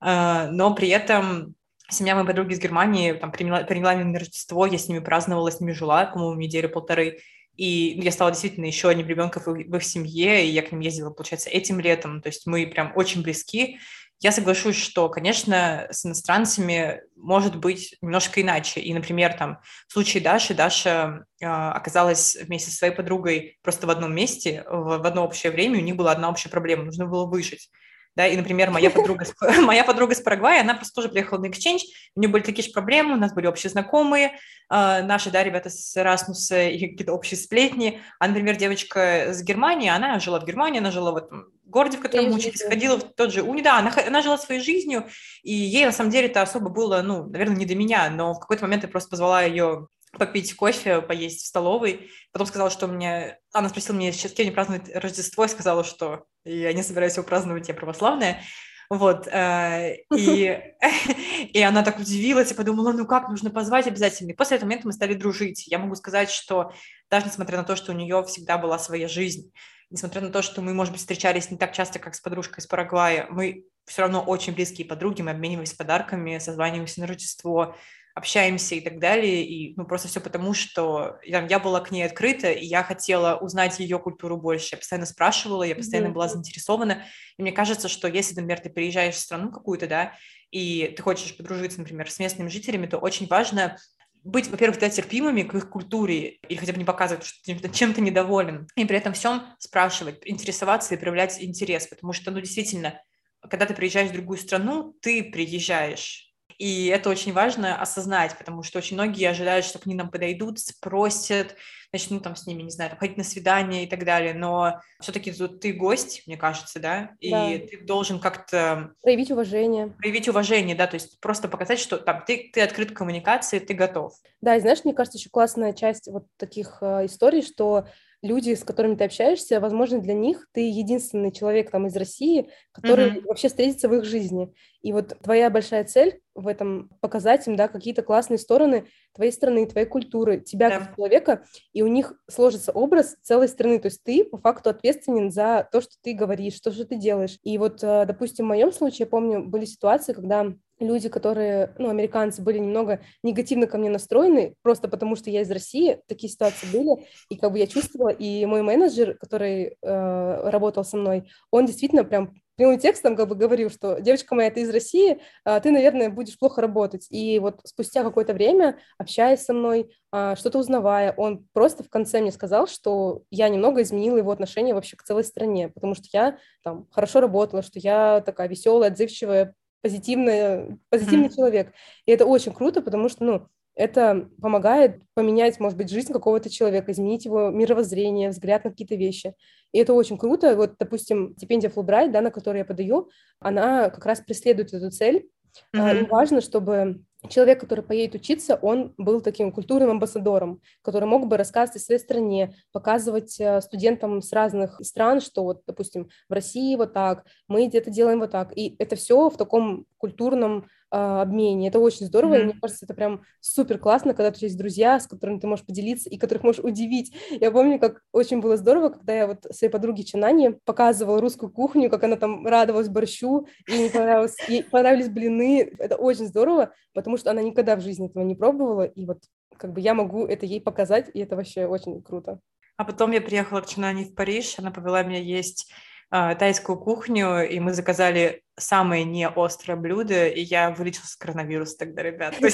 А, 0.00 0.48
но 0.48 0.74
при 0.74 0.88
этом 0.88 1.54
семья 1.88 2.14
моей 2.14 2.26
подруги 2.26 2.52
из 2.52 2.60
Германии 2.60 3.12
там 3.12 3.32
приняла, 3.32 3.62
приняла 3.62 3.94
меня 3.94 4.06
на 4.06 4.18
Рождество, 4.18 4.66
я 4.66 4.78
с 4.78 4.88
ними 4.88 4.98
праздновала, 4.98 5.50
с 5.50 5.60
ними 5.60 5.72
жила, 5.72 6.06
по-моему, 6.06 6.40
неделю-полторы. 6.40 7.20
И 7.56 7.98
я 8.02 8.12
стала 8.12 8.30
действительно 8.30 8.66
еще 8.66 8.88
одним 8.88 9.06
ребенком 9.06 9.42
в 9.42 9.76
их 9.76 9.82
семье, 9.82 10.46
и 10.46 10.50
я 10.50 10.62
к 10.62 10.72
ним 10.72 10.80
ездила, 10.80 11.10
получается, 11.10 11.48
этим 11.48 11.80
летом. 11.80 12.20
То 12.20 12.28
есть 12.28 12.46
мы 12.46 12.66
прям 12.66 12.92
очень 12.94 13.22
близки. 13.22 13.78
Я 14.20 14.32
соглашусь, 14.32 14.76
что, 14.76 15.08
конечно, 15.08 15.86
с 15.90 16.06
иностранцами 16.06 17.02
может 17.16 17.56
быть 17.56 17.96
немножко 18.00 18.40
иначе. 18.40 18.80
И, 18.80 18.92
например, 18.94 19.34
там 19.34 19.58
в 19.88 19.92
случае 19.92 20.22
Даши, 20.22 20.54
Даша 20.54 21.24
э, 21.40 21.46
оказалась 21.46 22.36
вместе 22.36 22.70
со 22.70 22.78
своей 22.78 22.94
подругой 22.94 23.58
просто 23.62 23.86
в 23.86 23.90
одном 23.90 24.14
месте, 24.14 24.64
в, 24.68 24.98
в 24.98 25.06
одно 25.06 25.24
общее 25.24 25.52
время, 25.52 25.78
у 25.78 25.82
них 25.82 25.96
была 25.96 26.12
одна 26.12 26.30
общая 26.30 26.48
проблема, 26.48 26.84
нужно 26.84 27.06
было 27.06 27.26
выжить. 27.26 27.70
Да, 28.16 28.26
и, 28.26 28.36
например, 28.36 28.70
моя 28.70 28.90
подруга, 28.90 29.26
моя 29.62 29.84
подруга 29.84 30.14
с 30.14 30.20
Парагвая, 30.20 30.62
она 30.62 30.74
просто 30.74 30.94
тоже 30.94 31.08
приехала 31.10 31.38
на 31.38 31.46
Exchange, 31.46 31.82
у 32.14 32.20
нее 32.20 32.30
были 32.30 32.42
такие 32.42 32.66
же 32.66 32.72
проблемы, 32.72 33.14
у 33.14 33.18
нас 33.18 33.34
были 33.34 33.46
общие 33.46 33.70
знакомые, 33.70 34.32
э, 34.70 35.02
наши, 35.02 35.30
да, 35.30 35.44
ребята 35.44 35.68
с 35.68 35.96
Erasmus 35.96 36.70
и 36.70 36.78
какие-то 36.78 37.12
общие 37.12 37.38
сплетни, 37.38 38.00
а, 38.18 38.26
например, 38.26 38.56
девочка 38.56 39.32
с 39.32 39.42
Германии, 39.42 39.90
она 39.90 40.18
жила 40.18 40.40
в 40.40 40.46
Германии, 40.46 40.80
она 40.80 40.90
жила 40.90 41.12
в 41.12 41.16
этом 41.16 41.52
городе, 41.64 41.98
в 41.98 42.00
котором 42.00 42.26
мы 42.26 42.36
учились, 42.36 42.62
ходила 42.62 42.96
в 42.96 43.02
тот 43.14 43.32
же 43.32 43.42
уни, 43.42 43.60
да, 43.60 43.78
она, 43.78 43.92
она 44.06 44.22
жила 44.22 44.38
своей 44.38 44.62
жизнью, 44.62 45.06
и 45.42 45.52
ей, 45.52 45.84
на 45.84 45.92
самом 45.92 46.10
деле, 46.10 46.28
это 46.28 46.40
особо 46.40 46.70
было, 46.70 47.02
ну, 47.02 47.26
наверное, 47.26 47.56
не 47.56 47.66
до 47.66 47.74
меня, 47.74 48.08
но 48.08 48.32
в 48.32 48.40
какой-то 48.40 48.62
момент 48.62 48.84
я 48.84 48.88
просто 48.88 49.10
позвала 49.10 49.42
ее 49.42 49.88
попить 50.12 50.54
кофе, 50.54 51.00
поесть 51.00 51.42
в 51.42 51.46
столовой. 51.46 52.10
Потом 52.32 52.46
сказала, 52.46 52.70
что 52.70 52.86
мне... 52.86 53.38
Она 53.52 53.68
спросила 53.68 53.96
меня, 53.96 54.12
сейчас 54.12 54.32
кем 54.32 54.46
не 54.46 54.52
празднует 54.52 54.88
Рождество, 54.94 55.44
и 55.44 55.48
сказала, 55.48 55.84
что 55.84 56.24
я 56.44 56.72
не 56.72 56.82
собираюсь 56.82 57.16
его 57.16 57.26
праздновать, 57.26 57.68
я 57.68 57.74
православная. 57.74 58.42
Вот, 58.88 59.26
э, 59.26 59.96
и, 60.14 60.60
и 61.52 61.60
она 61.60 61.82
так 61.82 61.98
удивилась 61.98 62.52
и 62.52 62.54
подумала, 62.54 62.92
ну 62.92 63.04
как, 63.06 63.28
нужно 63.28 63.50
позвать 63.50 63.86
обязательно. 63.86 64.30
И 64.30 64.34
после 64.34 64.56
этого 64.56 64.68
момента 64.68 64.86
мы 64.86 64.92
стали 64.92 65.14
дружить. 65.14 65.66
Я 65.66 65.78
могу 65.78 65.96
сказать, 65.96 66.30
что 66.30 66.72
даже 67.10 67.26
несмотря 67.26 67.58
на 67.58 67.64
то, 67.64 67.74
что 67.74 67.92
у 67.92 67.96
нее 67.96 68.22
всегда 68.24 68.58
была 68.58 68.78
своя 68.78 69.08
жизнь, 69.08 69.52
несмотря 69.90 70.20
на 70.20 70.30
то, 70.30 70.42
что 70.42 70.62
мы, 70.62 70.72
может 70.72 70.92
быть, 70.92 71.00
встречались 71.00 71.50
не 71.50 71.58
так 71.58 71.72
часто, 71.72 71.98
как 71.98 72.14
с 72.14 72.20
подружкой 72.20 72.62
из 72.62 72.66
Парагвая, 72.66 73.26
мы 73.30 73.64
все 73.86 74.02
равно 74.02 74.22
очень 74.22 74.52
близкие 74.52 74.86
подруги, 74.86 75.22
мы 75.22 75.32
обмениваемся 75.32 75.76
подарками, 75.76 76.38
созваниваемся 76.38 77.00
на 77.00 77.06
Рождество, 77.06 77.76
общаемся 78.16 78.74
и 78.74 78.80
так 78.80 78.98
далее, 78.98 79.44
и 79.44 79.74
ну, 79.76 79.84
просто 79.84 80.08
все 80.08 80.20
потому, 80.20 80.54
что 80.54 81.18
я, 81.22 81.46
я 81.46 81.58
была 81.58 81.80
к 81.80 81.90
ней 81.90 82.02
открыта, 82.02 82.50
и 82.50 82.64
я 82.64 82.82
хотела 82.82 83.36
узнать 83.36 83.78
ее 83.78 83.98
культуру 83.98 84.38
больше, 84.38 84.70
я 84.72 84.78
постоянно 84.78 85.04
спрашивала, 85.04 85.64
я 85.64 85.76
постоянно 85.76 86.08
mm-hmm. 86.08 86.12
была 86.12 86.28
заинтересована, 86.28 87.04
и 87.36 87.42
мне 87.42 87.52
кажется, 87.52 87.88
что 87.88 88.08
если, 88.08 88.34
например, 88.34 88.60
ты 88.60 88.70
приезжаешь 88.70 89.16
в 89.16 89.20
страну 89.20 89.52
какую-то, 89.52 89.86
да, 89.86 90.14
и 90.50 90.94
ты 90.96 91.02
хочешь 91.02 91.36
подружиться, 91.36 91.78
например, 91.78 92.10
с 92.10 92.18
местными 92.18 92.48
жителями, 92.48 92.86
то 92.86 92.96
очень 92.96 93.26
важно 93.26 93.76
быть, 94.24 94.48
во-первых, 94.48 94.80
да, 94.80 94.88
терпимыми 94.88 95.42
к 95.42 95.54
их 95.54 95.68
культуре, 95.68 96.38
или 96.48 96.56
хотя 96.56 96.72
бы 96.72 96.78
не 96.78 96.86
показывать, 96.86 97.22
что 97.22 97.42
ты 97.44 97.68
чем-то 97.68 98.00
недоволен, 98.00 98.66
и 98.76 98.86
при 98.86 98.96
этом 98.96 99.12
всем 99.12 99.42
спрашивать, 99.58 100.22
интересоваться 100.24 100.94
и 100.94 100.98
проявлять 100.98 101.38
интерес, 101.42 101.86
потому 101.86 102.14
что, 102.14 102.30
ну, 102.30 102.40
действительно, 102.40 102.98
когда 103.42 103.66
ты 103.66 103.74
приезжаешь 103.74 104.08
в 104.08 104.14
другую 104.14 104.38
страну, 104.38 104.94
ты 105.02 105.22
приезжаешь, 105.22 106.25
и 106.58 106.86
это 106.86 107.10
очень 107.10 107.32
важно 107.32 107.80
осознать, 107.80 108.36
потому 108.38 108.62
что 108.62 108.78
очень 108.78 108.96
многие 108.96 109.28
ожидают, 109.28 109.64
что 109.64 109.78
к 109.78 109.86
ним 109.86 109.98
нам 109.98 110.10
подойдут, 110.10 110.58
спросят, 110.58 111.56
начнут 111.92 112.22
там 112.22 112.36
с 112.36 112.46
ними, 112.46 112.62
не 112.62 112.70
знаю, 112.70 112.96
ходить 112.98 113.16
на 113.16 113.24
свидание 113.24 113.84
и 113.84 113.86
так 113.86 114.04
далее. 114.04 114.34
Но 114.34 114.80
все-таки 115.00 115.32
тут 115.32 115.60
ты 115.60 115.72
гость, 115.72 116.22
мне 116.26 116.36
кажется, 116.36 116.80
да, 116.80 117.10
и 117.20 117.30
да. 117.30 117.48
ты 117.58 117.80
должен 117.84 118.20
как-то... 118.20 118.92
Проявить 119.02 119.30
уважение. 119.30 119.88
Проявить 119.98 120.28
уважение, 120.28 120.76
да, 120.76 120.86
то 120.86 120.94
есть 120.94 121.20
просто 121.20 121.48
показать, 121.48 121.78
что 121.78 121.98
там 121.98 122.24
ты, 122.26 122.50
ты 122.52 122.60
открыт 122.60 122.92
к 122.92 122.96
коммуникации, 122.96 123.58
ты 123.58 123.74
готов. 123.74 124.14
Да, 124.40 124.56
и 124.56 124.60
знаешь, 124.60 124.84
мне 124.84 124.94
кажется, 124.94 125.18
еще 125.18 125.30
классная 125.30 125.72
часть 125.72 126.08
вот 126.08 126.26
таких 126.36 126.78
э, 126.80 127.06
историй, 127.06 127.42
что 127.42 127.86
люди, 128.26 128.54
с 128.54 128.64
которыми 128.64 128.96
ты 128.96 129.04
общаешься, 129.04 129.60
возможно, 129.60 130.00
для 130.00 130.14
них 130.14 130.46
ты 130.52 130.68
единственный 130.68 131.32
человек 131.32 131.70
там 131.70 131.86
из 131.86 131.96
России, 131.96 132.50
который 132.72 133.10
mm-hmm. 133.10 133.24
вообще 133.26 133.48
встретится 133.48 133.88
в 133.88 133.94
их 133.94 134.04
жизни. 134.04 134.52
И 134.82 134.92
вот 134.92 135.16
твоя 135.22 135.48
большая 135.50 135.84
цель 135.84 136.20
в 136.34 136.46
этом 136.46 136.90
показать 137.00 137.46
им, 137.48 137.56
да, 137.56 137.68
какие-то 137.68 138.02
классные 138.02 138.38
стороны 138.38 138.86
твоей 139.14 139.32
страны, 139.32 139.66
твоей 139.66 139.86
культуры, 139.86 140.40
тебя 140.40 140.68
yeah. 140.68 140.78
как 140.78 140.96
человека, 140.96 141.44
и 141.72 141.82
у 141.82 141.86
них 141.86 142.12
сложится 142.30 142.70
образ 142.72 143.16
целой 143.22 143.48
страны. 143.48 143.78
То 143.78 143.86
есть 143.86 144.04
ты 144.04 144.24
по 144.24 144.36
факту 144.36 144.70
ответственен 144.70 145.30
за 145.30 145.66
то, 145.72 145.80
что 145.80 145.94
ты 146.02 146.12
говоришь, 146.12 146.60
то, 146.60 146.70
что 146.70 146.84
ты 146.84 146.96
делаешь. 146.96 147.38
И 147.42 147.56
вот, 147.56 147.82
э, 147.82 148.04
допустим, 148.06 148.44
в 148.44 148.48
моем 148.48 148.72
случае, 148.72 149.00
я 149.00 149.06
помню, 149.06 149.42
были 149.42 149.64
ситуации, 149.64 150.12
когда 150.12 150.52
люди, 150.78 151.08
которые, 151.08 151.74
ну, 151.78 151.88
американцы, 151.88 152.42
были 152.42 152.58
немного 152.58 153.00
негативно 153.22 153.66
ко 153.66 153.78
мне 153.78 153.90
настроены, 153.90 154.54
просто 154.62 154.88
потому 154.88 155.16
что 155.16 155.30
я 155.30 155.42
из 155.42 155.50
России, 155.50 156.00
такие 156.06 156.30
ситуации 156.30 156.66
были, 156.66 157.06
и 157.28 157.36
как 157.36 157.52
бы 157.52 157.58
я 157.58 157.66
чувствовала, 157.66 158.10
и 158.10 158.44
мой 158.46 158.62
менеджер, 158.62 159.16
который 159.18 159.76
э, 159.80 160.50
работал 160.50 160.84
со 160.84 160.96
мной, 160.96 161.30
он 161.50 161.66
действительно 161.66 162.04
прям 162.04 162.34
прямым 162.56 162.78
текстом 162.78 163.16
как 163.16 163.28
бы 163.28 163.34
говорил, 163.34 163.70
что 163.70 164.00
девочка 164.00 164.34
моя, 164.34 164.50
ты 164.50 164.62
из 164.62 164.70
России, 164.70 165.20
а 165.44 165.60
ты, 165.60 165.70
наверное, 165.70 166.10
будешь 166.10 166.38
плохо 166.38 166.60
работать. 166.60 167.06
И 167.10 167.38
вот 167.38 167.60
спустя 167.64 168.02
какое-то 168.02 168.34
время, 168.34 168.78
общаясь 168.98 169.44
со 169.44 169.52
мной, 169.52 169.94
а, 170.10 170.36
что-то 170.36 170.58
узнавая, 170.58 171.12
он 171.16 171.46
просто 171.52 171.84
в 171.84 171.90
конце 171.90 172.20
мне 172.20 172.32
сказал, 172.32 172.66
что 172.66 173.22
я 173.30 173.48
немного 173.48 173.82
изменила 173.82 174.16
его 174.16 174.30
отношение 174.30 174.74
вообще 174.74 174.96
к 174.96 175.02
целой 175.02 175.24
стране, 175.24 175.68
потому 175.68 175.94
что 175.94 176.06
я 176.12 176.38
там 176.64 176.86
хорошо 176.90 177.20
работала, 177.20 177.62
что 177.62 177.78
я 177.78 178.22
такая 178.24 178.48
веселая, 178.48 178.90
отзывчивая, 178.90 179.54
позитивный, 179.82 180.78
позитивный 180.90 181.28
mm-hmm. 181.28 181.36
человек. 181.36 181.72
И 182.06 182.12
это 182.12 182.26
очень 182.26 182.52
круто, 182.52 182.82
потому 182.82 183.08
что, 183.08 183.24
ну, 183.24 183.46
это 183.74 184.28
помогает 184.40 185.02
поменять, 185.14 185.60
может 185.60 185.76
быть, 185.76 185.90
жизнь 185.90 186.12
какого-то 186.12 186.48
человека, 186.48 186.92
изменить 186.92 187.26
его 187.26 187.50
мировоззрение, 187.50 188.30
взгляд 188.30 188.64
на 188.64 188.70
какие-то 188.70 188.94
вещи. 188.94 189.34
И 189.72 189.78
это 189.78 189.92
очень 189.92 190.16
круто. 190.16 190.56
Вот, 190.56 190.74
допустим, 190.78 191.34
стипендия 191.36 191.68
Фулбрайт, 191.68 192.10
да, 192.10 192.22
на 192.22 192.30
которую 192.30 192.60
я 192.60 192.64
подаю, 192.64 193.10
она 193.38 193.90
как 193.90 194.06
раз 194.06 194.20
преследует 194.20 194.72
эту 194.72 194.90
цель. 194.90 195.28
Mm-hmm. 195.74 196.04
И 196.04 196.06
важно, 196.08 196.40
чтобы 196.40 197.02
человек, 197.28 197.60
который 197.60 197.84
поедет 197.84 198.16
учиться, 198.16 198.56
он 198.56 198.94
был 198.96 199.20
таким 199.20 199.52
культурным 199.52 199.90
амбассадором, 199.90 200.60
который 200.82 201.06
мог 201.06 201.26
бы 201.26 201.36
рассказывать 201.36 201.82
о 201.82 201.84
своей 201.84 202.00
стране, 202.00 202.54
показывать 202.72 203.38
э, 203.40 203.60
студентам 203.60 204.22
с 204.22 204.32
разных 204.32 204.80
стран, 204.82 205.20
что 205.20 205.44
вот, 205.44 205.62
допустим, 205.66 206.08
в 206.28 206.32
России 206.32 206.76
вот 206.76 206.92
так, 206.92 207.24
мы 207.48 207.66
где-то 207.66 207.90
делаем 207.90 208.20
вот 208.20 208.30
так. 208.30 208.56
И 208.56 208.76
это 208.78 208.96
все 208.96 209.28
в 209.28 209.36
таком 209.36 209.86
культурном 209.98 210.66
обмене. 210.96 211.68
Это 211.68 211.78
очень 211.78 212.06
здорово, 212.06 212.34
mm-hmm. 212.34 212.40
и 212.40 212.44
мне 212.44 212.54
кажется, 212.60 212.86
это 212.86 212.94
прям 212.94 213.22
супер 213.40 213.78
классно, 213.78 214.14
когда 214.14 214.30
у 214.30 214.32
тебя 214.32 214.46
есть 214.46 214.58
друзья, 214.58 214.98
с 214.98 215.06
которыми 215.06 215.38
ты 215.38 215.46
можешь 215.46 215.64
поделиться 215.64 216.08
и 216.08 216.18
которых 216.18 216.44
можешь 216.44 216.64
удивить. 216.64 217.14
Я 217.30 217.50
помню, 217.50 217.78
как 217.78 218.02
очень 218.12 218.40
было 218.40 218.56
здорово, 218.56 218.90
когда 218.90 219.14
я 219.14 219.26
вот 219.26 219.46
своей 219.50 219.72
подруге 219.72 220.04
Чинане 220.04 220.52
показывала 220.64 221.20
русскую 221.20 221.50
кухню, 221.50 221.90
как 221.90 222.04
она 222.04 222.16
там 222.16 222.46
радовалась 222.46 222.88
борщу, 222.88 223.46
и 223.68 223.72
ей 223.72 223.90
понравилось, 223.90 224.36
ей 224.48 224.64
понравились 224.64 225.08
блины. 225.08 225.72
Это 225.78 225.96
очень 225.96 226.26
здорово, 226.26 226.72
потому 226.94 227.16
что 227.16 227.30
она 227.30 227.42
никогда 227.42 227.76
в 227.76 227.80
жизни 227.80 228.08
этого 228.08 228.22
не 228.22 228.34
пробовала, 228.34 228.82
и 228.82 229.04
вот 229.06 229.18
как 229.56 229.72
бы 229.72 229.80
я 229.80 229.94
могу 229.94 230.26
это 230.26 230.46
ей 230.46 230.60
показать, 230.60 231.10
и 231.12 231.20
это 231.20 231.36
вообще 231.36 231.66
очень 231.66 232.02
круто. 232.02 232.40
А 232.76 232.84
потом 232.84 233.12
я 233.12 233.22
приехала 233.22 233.60
к 233.62 233.66
Чинане 233.66 234.04
в 234.04 234.14
Париж, 234.14 234.58
она 234.58 234.70
повела 234.70 235.02
меня 235.02 235.20
есть 235.20 235.70
тайскую 236.10 236.78
кухню, 236.78 237.48
и 237.48 237.58
мы 237.60 237.72
заказали 237.72 238.42
самое 238.58 239.04
не 239.04 239.28
острое 239.28 239.76
блюдо, 239.76 240.28
и 240.28 240.40
я 240.40 240.70
вылечилась 240.70 241.10
с 241.10 241.16
коронавируса 241.16 241.78
тогда, 241.78 242.02
ребят. 242.02 242.34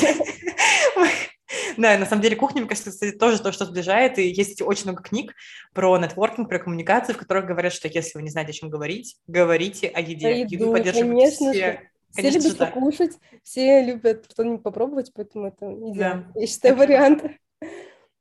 Да, 1.76 1.96
на 1.98 2.06
самом 2.06 2.22
деле 2.22 2.36
кухня, 2.36 2.60
мне 2.60 2.68
кажется, 2.68 3.12
тоже 3.18 3.42
то, 3.42 3.52
что 3.52 3.64
сближает, 3.64 4.18
и 4.18 4.28
есть 4.28 4.60
очень 4.62 4.84
много 4.84 5.02
книг 5.02 5.34
про 5.72 5.96
нетворкинг, 5.98 6.48
про 6.48 6.58
коммуникацию, 6.58 7.14
в 7.14 7.18
которых 7.18 7.46
говорят, 7.46 7.72
что 7.72 7.88
если 7.88 8.18
вы 8.18 8.22
не 8.22 8.30
знаете, 8.30 8.50
о 8.50 8.54
чем 8.54 8.70
говорить, 8.70 9.16
говорите 9.26 9.88
о 9.88 10.00
еде. 10.00 10.40
Еду, 10.40 10.52
Еду 10.52 10.72
поддерживают 10.72 11.32
все. 11.32 11.80
Все 12.10 12.22
Конечно, 12.22 12.38
любят 12.40 12.58
так. 12.58 12.74
покушать, 12.74 13.12
все 13.42 13.82
любят 13.82 14.26
что-нибудь 14.30 14.62
попробовать, 14.62 15.12
поэтому 15.14 15.46
это 15.48 15.72
идеально. 15.72 16.30
Да. 16.34 16.40
Я 16.40 16.46
считаю, 16.46 16.74
это 16.74 16.82
вариант. 16.82 17.24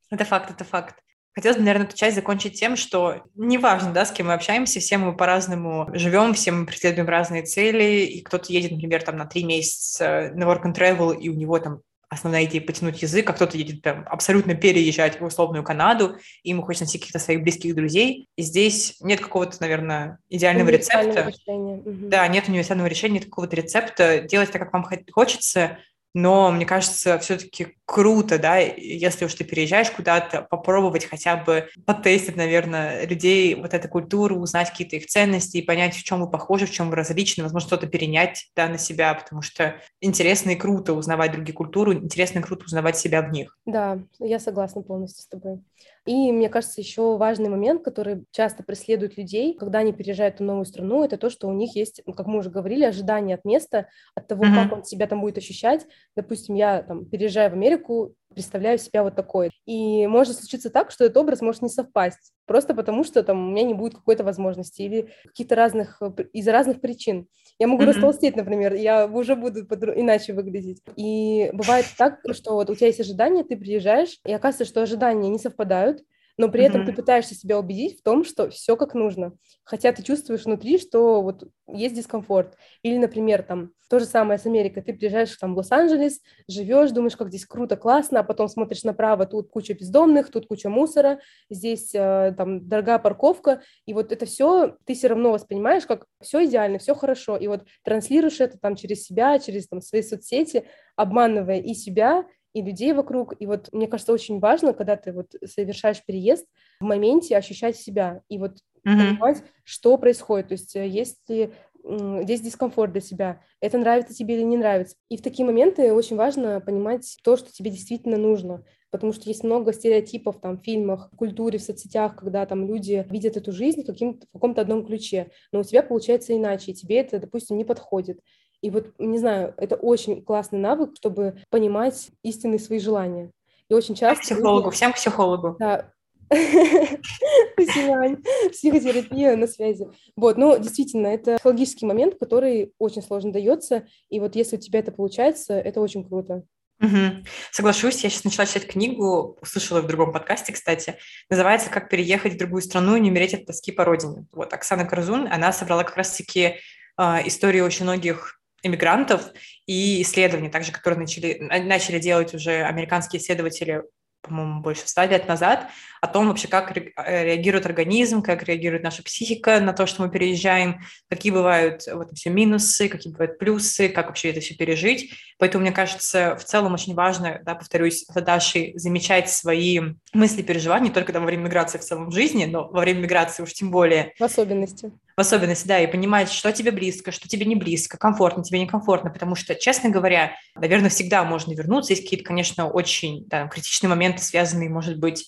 Это 0.10 0.24
факт, 0.24 0.50
это 0.50 0.63
факт. 0.63 0.96
Хотелось 1.34 1.58
бы, 1.58 1.63
наверное, 1.63 1.88
эту 1.88 1.96
часть 1.96 2.15
закончить 2.15 2.60
тем, 2.60 2.76
что 2.76 3.24
неважно, 3.36 3.94
да, 3.94 4.06
с 4.06 4.12
кем 4.12 4.28
мы 4.28 4.34
общаемся, 4.34 4.80
все 4.80 4.98
мы 4.98 5.15
по-разному 5.15 5.89
живем, 5.94 6.34
все 6.34 6.52
мы 6.52 6.65
преследуем 6.65 7.08
разные 7.08 7.44
цели, 7.44 8.06
и 8.06 8.22
кто-то 8.22 8.52
едет, 8.52 8.72
например, 8.72 9.02
там 9.04 9.15
на 9.15 9.26
три 9.26 9.44
месяца 9.44 10.32
на 10.34 10.44
work 10.44 10.63
and 10.63 10.76
travel, 10.76 11.17
и 11.17 11.30
у 11.30 11.34
него 11.34 11.58
там 11.60 11.82
основная 12.12 12.44
идея 12.44 12.62
потянуть 12.62 13.02
язык, 13.02 13.30
а 13.30 13.34
кто-то 13.34 13.58
едет 13.58 13.82
прям 13.82 14.06
абсолютно 14.10 14.54
переезжать 14.54 15.22
в 15.22 15.24
условную 15.24 15.63
Канаду, 15.63 16.17
и 16.44 16.50
ему 16.50 16.62
хочется 16.62 16.84
найти 16.84 17.00
каких-то 17.00 17.20
своих 17.20 17.41
близких 17.41 17.74
друзей. 17.74 18.28
И 18.36 18.41
здесь 18.41 18.98
нет 19.00 19.22
какого-то, 19.22 19.56
наверное, 19.62 20.20
идеального 20.30 20.70
рецепта. 20.70 21.32
Решения. 21.32 21.82
Да, 21.86 22.28
нет 22.28 22.50
универсального 22.50 22.88
решения, 22.88 23.20
нет 23.20 23.26
какого-то 23.26 23.56
рецепта. 23.56 24.20
Делать 24.20 24.52
так, 24.52 24.62
как 24.62 24.74
вам 24.74 24.86
хочется, 25.13 25.78
но 26.13 26.52
мне 26.52 26.65
кажется, 26.65 27.17
все-таки 27.20 27.78
круто, 27.92 28.40
да, 28.40 28.58
если 28.58 29.26
уж 29.26 29.34
ты 29.34 29.44
переезжаешь 29.44 29.92
куда-то, 29.92 30.48
попробовать 30.50 31.04
хотя 31.04 31.36
бы 31.36 31.68
потестить, 31.86 32.38
наверное, 32.38 33.06
людей, 33.06 33.54
вот 33.56 33.74
эту 33.74 33.90
культуру, 33.90 34.38
узнать 34.38 34.70
какие-то 34.70 34.96
их 34.96 35.08
ценности 35.08 35.58
и 35.58 35.62
понять, 35.62 35.94
в 35.94 36.02
чем 36.02 36.22
вы 36.22 36.32
похожи, 36.32 36.66
в 36.66 36.72
чем 36.72 36.90
вы 36.90 36.96
различны, 36.96 37.44
возможно, 37.44 37.68
что-то 37.68 37.88
перенять, 37.88 38.48
да, 38.56 38.70
на 38.70 38.78
себя, 38.78 39.14
потому 39.14 39.42
что 39.42 39.76
интересно 40.00 40.52
и 40.52 40.56
круто 40.56 40.94
узнавать 40.94 41.34
другие 41.34 41.54
культуры, 41.54 41.96
интересно 41.96 42.40
и 42.40 42.42
круто 42.42 42.64
узнавать 42.64 42.98
себя 42.98 43.22
в 43.22 43.30
них. 43.30 43.58
Да, 43.66 44.00
я 44.20 44.40
согласна 44.40 44.82
полностью 44.82 45.24
с 45.24 45.28
тобой. 45.28 45.60
И 46.06 46.32
мне 46.32 46.50
кажется, 46.50 46.82
еще 46.82 47.16
важный 47.18 47.50
момент, 47.50 47.84
который 47.84 48.24
часто 48.32 48.64
преследует 48.64 49.18
людей, 49.18 49.54
когда 49.54 49.80
они 49.80 49.94
переезжают 49.94 50.40
в 50.40 50.44
новую 50.44 50.66
страну, 50.66 51.04
это 51.04 51.18
то, 51.18 51.30
что 51.30 51.48
у 51.48 51.54
них 51.54 51.76
есть, 51.76 52.02
ну, 52.08 52.14
как 52.14 52.26
мы 52.26 52.40
уже 52.40 52.50
говорили, 52.50 52.86
ожидания 52.86 53.36
от 53.36 53.46
места, 53.46 53.88
от 54.16 54.28
того, 54.28 54.44
mm-hmm. 54.44 54.64
как 54.64 54.74
он 54.74 54.84
себя 54.84 55.06
там 55.06 55.22
будет 55.22 55.38
ощущать. 55.38 55.86
Допустим, 56.16 56.56
я 56.56 56.82
там 56.82 57.06
переезжаю 57.06 57.52
в 57.52 57.54
Америку, 57.54 57.81
Америку, 57.82 58.15
представляю 58.34 58.78
себя 58.78 59.04
вот 59.04 59.15
такой. 59.15 59.52
И 59.65 60.08
может 60.08 60.38
случиться 60.38 60.70
так, 60.70 60.91
что 60.91 61.06
этот 61.06 61.17
образ 61.17 61.41
может 61.41 61.62
не 61.62 61.70
совпасть, 61.70 62.34
просто 62.46 62.74
потому 62.74 63.04
что 63.04 63.24
там 63.24 63.48
у 63.48 63.52
меня 63.52 63.63
не 63.63 63.74
будет 63.74 63.96
какой-то 63.96 64.24
возможности 64.24 64.82
или 64.84 65.10
каких-то 65.26 65.56
разных, 65.56 66.02
из-за 66.34 66.52
разных 66.52 66.80
причин. 66.80 67.28
Я 67.60 67.67
могу 67.67 67.84
mm-hmm. 67.84 67.88
растолстеть, 67.88 68.36
например, 68.36 68.74
я 68.74 69.06
уже 69.08 69.36
буду 69.36 69.62
иначе 69.62 70.34
выглядеть. 70.34 70.82
И 70.96 71.50
бывает 71.54 71.86
так, 71.98 72.20
что 72.32 72.54
вот 72.54 72.70
у 72.70 72.76
тебя 72.76 72.88
есть 72.88 73.02
ожидания, 73.02 73.44
ты 73.44 73.58
приезжаешь, 73.58 74.20
и 74.26 74.32
оказывается, 74.32 74.72
что 74.72 74.82
ожидания 74.82 75.30
не 75.30 75.39
совпадают, 75.39 76.02
но 76.42 76.50
при 76.50 76.64
этом 76.64 76.82
mm-hmm. 76.82 76.86
ты 76.88 76.94
пытаешься 76.94 77.36
себя 77.36 77.60
убедить 77.60 78.00
в 78.00 78.02
том, 78.02 78.26
что 78.26 78.50
все 78.50 78.76
как 78.76 78.96
нужно, 78.96 79.34
хотя 79.64 79.92
ты 79.92 80.02
чувствуешь 80.02 80.46
внутри, 80.46 80.80
что 80.80 81.22
вот 81.22 81.44
есть 81.68 81.94
дискомфорт. 81.94 82.58
Или, 82.82 82.98
например, 82.98 83.44
там 83.44 83.74
то 83.92 84.00
же 84.00 84.06
самое 84.06 84.40
с 84.40 84.48
Америкой, 84.48 84.82
ты 84.82 84.94
приезжаешь 84.94 85.36
там 85.36 85.54
в 85.54 85.58
Лос-Анджелес, 85.58 86.20
живешь, 86.48 86.90
думаешь, 86.90 87.16
как 87.16 87.28
здесь 87.28 87.46
круто, 87.46 87.78
классно, 87.78 88.22
а 88.22 88.24
потом 88.24 88.48
смотришь 88.48 88.84
направо, 88.84 89.28
тут 89.28 89.52
куча 89.52 89.76
бездомных, 89.76 90.32
тут 90.32 90.48
куча 90.48 90.68
мусора, 90.68 91.20
здесь 91.52 91.94
э, 91.94 92.34
там 92.36 92.68
дорогая 92.68 92.98
парковка, 92.98 93.62
и 93.86 93.94
вот 93.94 94.12
это 94.12 94.26
все 94.26 94.78
ты 94.86 94.96
все 94.96 95.10
равно 95.10 95.32
воспринимаешь 95.32 95.86
как 95.86 96.08
все 96.22 96.44
идеально, 96.46 96.80
все 96.80 96.96
хорошо, 96.96 97.38
и 97.38 97.46
вот 97.46 97.66
транслируешь 97.84 98.40
это 98.40 98.58
там 98.58 98.76
через 98.76 99.04
себя, 99.04 99.38
через 99.38 99.68
там 99.68 99.80
свои 99.80 100.02
соцсети, 100.02 100.66
обманывая 100.96 101.60
и 101.60 101.76
себя, 101.76 102.26
и 102.54 102.62
людей 102.62 102.94
вокруг. 102.94 103.36
И 103.40 103.46
вот 103.46 103.70
мне 103.72 103.88
кажется, 103.88 104.14
очень 104.14 104.40
важно, 104.40 104.74
когда 104.74 104.96
ты 104.96 105.12
вот 105.12 105.36
совершаешь 105.46 106.04
переезд, 106.06 106.46
в 106.80 106.86
моменте 106.86 107.38
ощущать 107.38 107.78
себя 107.78 108.22
и 108.30 108.38
вот 108.38 108.58
mm-hmm. 108.86 108.98
понимать, 108.98 109.44
что 109.64 109.98
происходит. 109.98 110.50
То 110.50 110.54
есть 110.54 110.76
э, 110.76 110.88
есть 110.88 111.30
ли 111.30 111.52
здесь 111.84 112.42
дискомфорт 112.42 112.92
для 112.92 113.02
себя, 113.02 113.42
это 113.60 113.78
нравится 113.78 114.14
тебе 114.14 114.36
или 114.36 114.44
не 114.44 114.58
нравится. 114.58 114.96
И 115.10 115.18
в 115.18 115.22
такие 115.22 115.46
моменты 115.46 115.94
очень 115.94 116.16
важно 116.16 116.60
понимать 116.60 117.18
то, 117.24 117.36
что 117.38 117.52
тебе 117.52 117.72
действительно 117.72 118.18
нужно, 118.18 118.64
потому 118.92 119.14
что 119.14 119.30
есть 119.30 119.44
много 119.44 119.74
стереотипов 119.74 120.40
там, 120.40 120.58
в 120.58 120.64
фильмах, 120.64 121.10
в 121.12 121.16
культуре, 121.16 121.58
в 121.58 121.64
соцсетях, 121.64 122.16
когда 122.16 122.46
там 122.46 122.68
люди 122.68 123.06
видят 123.10 123.38
эту 123.38 123.52
жизнь 123.52 123.84
каким 123.84 124.20
в 124.20 124.34
каком-то 124.34 124.62
одном 124.62 124.86
ключе, 124.86 125.32
но 125.52 125.62
у 125.62 125.64
тебя 125.64 125.82
получается 125.82 126.36
иначе, 126.36 126.72
и 126.72 126.76
тебе 126.76 126.98
это, 126.98 127.20
допустим, 127.20 127.58
не 127.58 127.66
подходит. 127.66 128.20
И 128.62 128.69
вот, 128.69 128.88
не 129.00 129.17
знаю, 129.17 129.54
это 129.58 129.76
очень 129.76 130.24
классный 130.24 130.60
навык, 130.60 130.95
чтобы 130.95 131.41
понимать 131.50 132.10
истинные 132.24 132.60
свои 132.60 132.80
желания. 132.80 133.32
И 133.69 133.74
очень 133.74 133.95
часто... 133.95 134.21
Психологу, 134.21 134.65
люди... 134.65 134.76
всем 134.76 134.93
психологу. 134.93 135.56
Да, 135.60 135.91
Спасибо, 136.32 137.93
Ань. 138.00 138.24
Психотерапия 138.52 139.36
на 139.36 139.47
связи. 139.47 139.88
Вот, 140.15 140.38
ну, 140.38 140.58
действительно, 140.58 141.08
это 141.08 141.36
психологический 141.36 141.86
момент, 141.86 142.15
который 142.17 142.74
очень 142.80 143.02
сложно 143.02 143.34
дается, 143.34 143.86
и 144.10 144.19
вот 144.21 144.36
если 144.36 144.56
у 144.56 144.60
тебя 144.60 144.80
это 144.80 144.93
получается, 144.93 145.56
это 145.56 145.82
очень 145.82 146.08
круто. 146.08 146.43
Угу. 146.80 147.26
Соглашусь, 147.52 148.04
я 148.04 148.10
сейчас 148.10 148.24
начала 148.24 148.45
читать 148.45 148.67
книгу, 148.67 149.38
услышала 149.41 149.82
в 149.82 149.88
другом 149.88 150.13
подкасте, 150.13 150.54
кстати, 150.54 150.95
называется 151.30 151.69
«Как 151.69 151.89
переехать 151.89 152.34
в 152.34 152.38
другую 152.38 152.62
страну 152.62 152.95
и 152.95 153.02
не 153.02 153.12
умереть 153.12 153.34
от 153.34 153.45
тоски 153.45 153.71
по 153.71 153.84
родине». 153.84 154.26
Вот, 154.32 154.54
Оксана 154.54 154.86
Карзун, 154.86 155.28
она 155.32 155.52
собрала 155.52 155.84
как 155.84 155.97
раз-таки 155.97 156.56
э, 156.97 157.28
истории 157.28 157.60
очень 157.60 157.84
многих 157.84 158.41
иммигрантов 158.63 159.32
и 159.65 160.02
исследований, 160.02 160.50
также, 160.50 160.71
которые 160.71 161.00
начали, 161.00 161.38
начали 161.39 162.00
делать 162.00 162.34
уже 162.34 162.63
американские 162.63 163.21
исследователи 163.21 163.84
по-моему, 164.21 164.62
больше 164.62 164.88
ста 164.88 165.06
лет 165.06 165.28
назад, 165.28 165.67
о 166.00 166.08
том 166.08 166.28
вообще, 166.28 166.47
как 166.47 166.76
э, 166.78 167.24
реагирует 167.24 167.65
организм, 167.65 168.21
как 168.21 168.43
реагирует 168.43 168.84
наша 168.84 169.04
психика 169.04 169.60
на 169.60 169.74
то, 169.74 169.86
что 169.86 170.04
мы 170.04 170.10
переезжаем, 170.10 170.82
какие 171.10 171.32
бывают 171.32 171.84
вот 171.91 172.12
все 172.13 172.30
минусы, 172.30 172.88
какие 172.88 173.12
бывают 173.12 173.39
плюсы, 173.39 173.89
как 173.89 174.08
вообще 174.08 174.30
это 174.30 174.39
все 174.39 174.56
пережить. 174.56 175.12
Поэтому, 175.38 175.63
мне 175.63 175.71
кажется, 175.71 176.36
в 176.39 176.43
целом 176.43 176.74
очень 176.74 176.93
важно, 176.93 177.41
да, 177.43 177.56
повторюсь, 177.56 178.06
за 178.08 178.21
Дашей 178.21 178.74
замечать 178.76 179.30
свои 179.30 179.80
мысли, 180.13 180.43
переживания, 180.43 180.89
не 180.89 180.93
только 180.93 181.13
да, 181.13 181.19
во 181.19 181.26
время 181.26 181.43
миграции 181.45 181.78
в 181.78 181.84
целом 181.84 182.10
в 182.10 182.13
жизни, 182.13 182.45
но 182.45 182.67
во 182.67 182.82
время 182.82 183.02
миграции 183.02 183.43
уж 183.43 183.54
тем 183.54 183.71
более. 183.71 184.13
В 184.19 184.24
особенности. 184.24 184.91
В 185.22 185.24
особенности, 185.24 185.68
да, 185.68 185.80
и 185.80 185.86
понимать, 185.86 186.32
что 186.32 186.52
тебе 186.52 186.72
близко, 186.72 187.12
что 187.12 187.30
тебе 187.30 187.46
не 187.46 187.56
близко, 187.56 187.96
комфортно, 187.96 188.44
тебе 188.44 188.60
некомфортно, 188.60 189.12
потому 189.12 189.36
что, 189.36 189.54
честно 189.54 189.92
говоря, 189.92 190.32
наверное, 190.56 190.90
всегда 190.90 191.24
можно 191.24 191.54
вернуться. 191.54 191.94
Есть 191.94 192.06
какие-то, 192.06 192.26
конечно, 192.26 192.68
очень 192.68 193.28
да, 193.28 193.48
критичные 193.48 193.90
моменты, 193.90 194.24
связанные, 194.24 194.68
может 194.68 194.98
быть, 194.98 195.28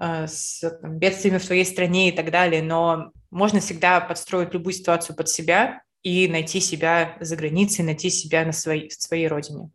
э, 0.00 0.26
с 0.26 0.60
там, 0.80 0.98
бедствиями 0.98 1.36
в 1.36 1.44
твоей 1.44 1.66
стране 1.66 2.08
и 2.08 2.12
так 2.12 2.30
далее, 2.30 2.62
но 2.62 3.12
можно 3.30 3.60
всегда 3.60 4.00
подстроить 4.00 4.54
любую 4.54 4.72
ситуацию 4.72 5.14
под 5.14 5.28
себя 5.28 5.82
и 6.02 6.28
найти 6.28 6.58
себя 6.58 7.18
за 7.20 7.36
границей, 7.36 7.84
найти 7.84 8.08
себя 8.08 8.42
на 8.46 8.52
своей, 8.52 8.88
в 8.88 8.94
своей 8.94 9.28
родине. 9.28 9.68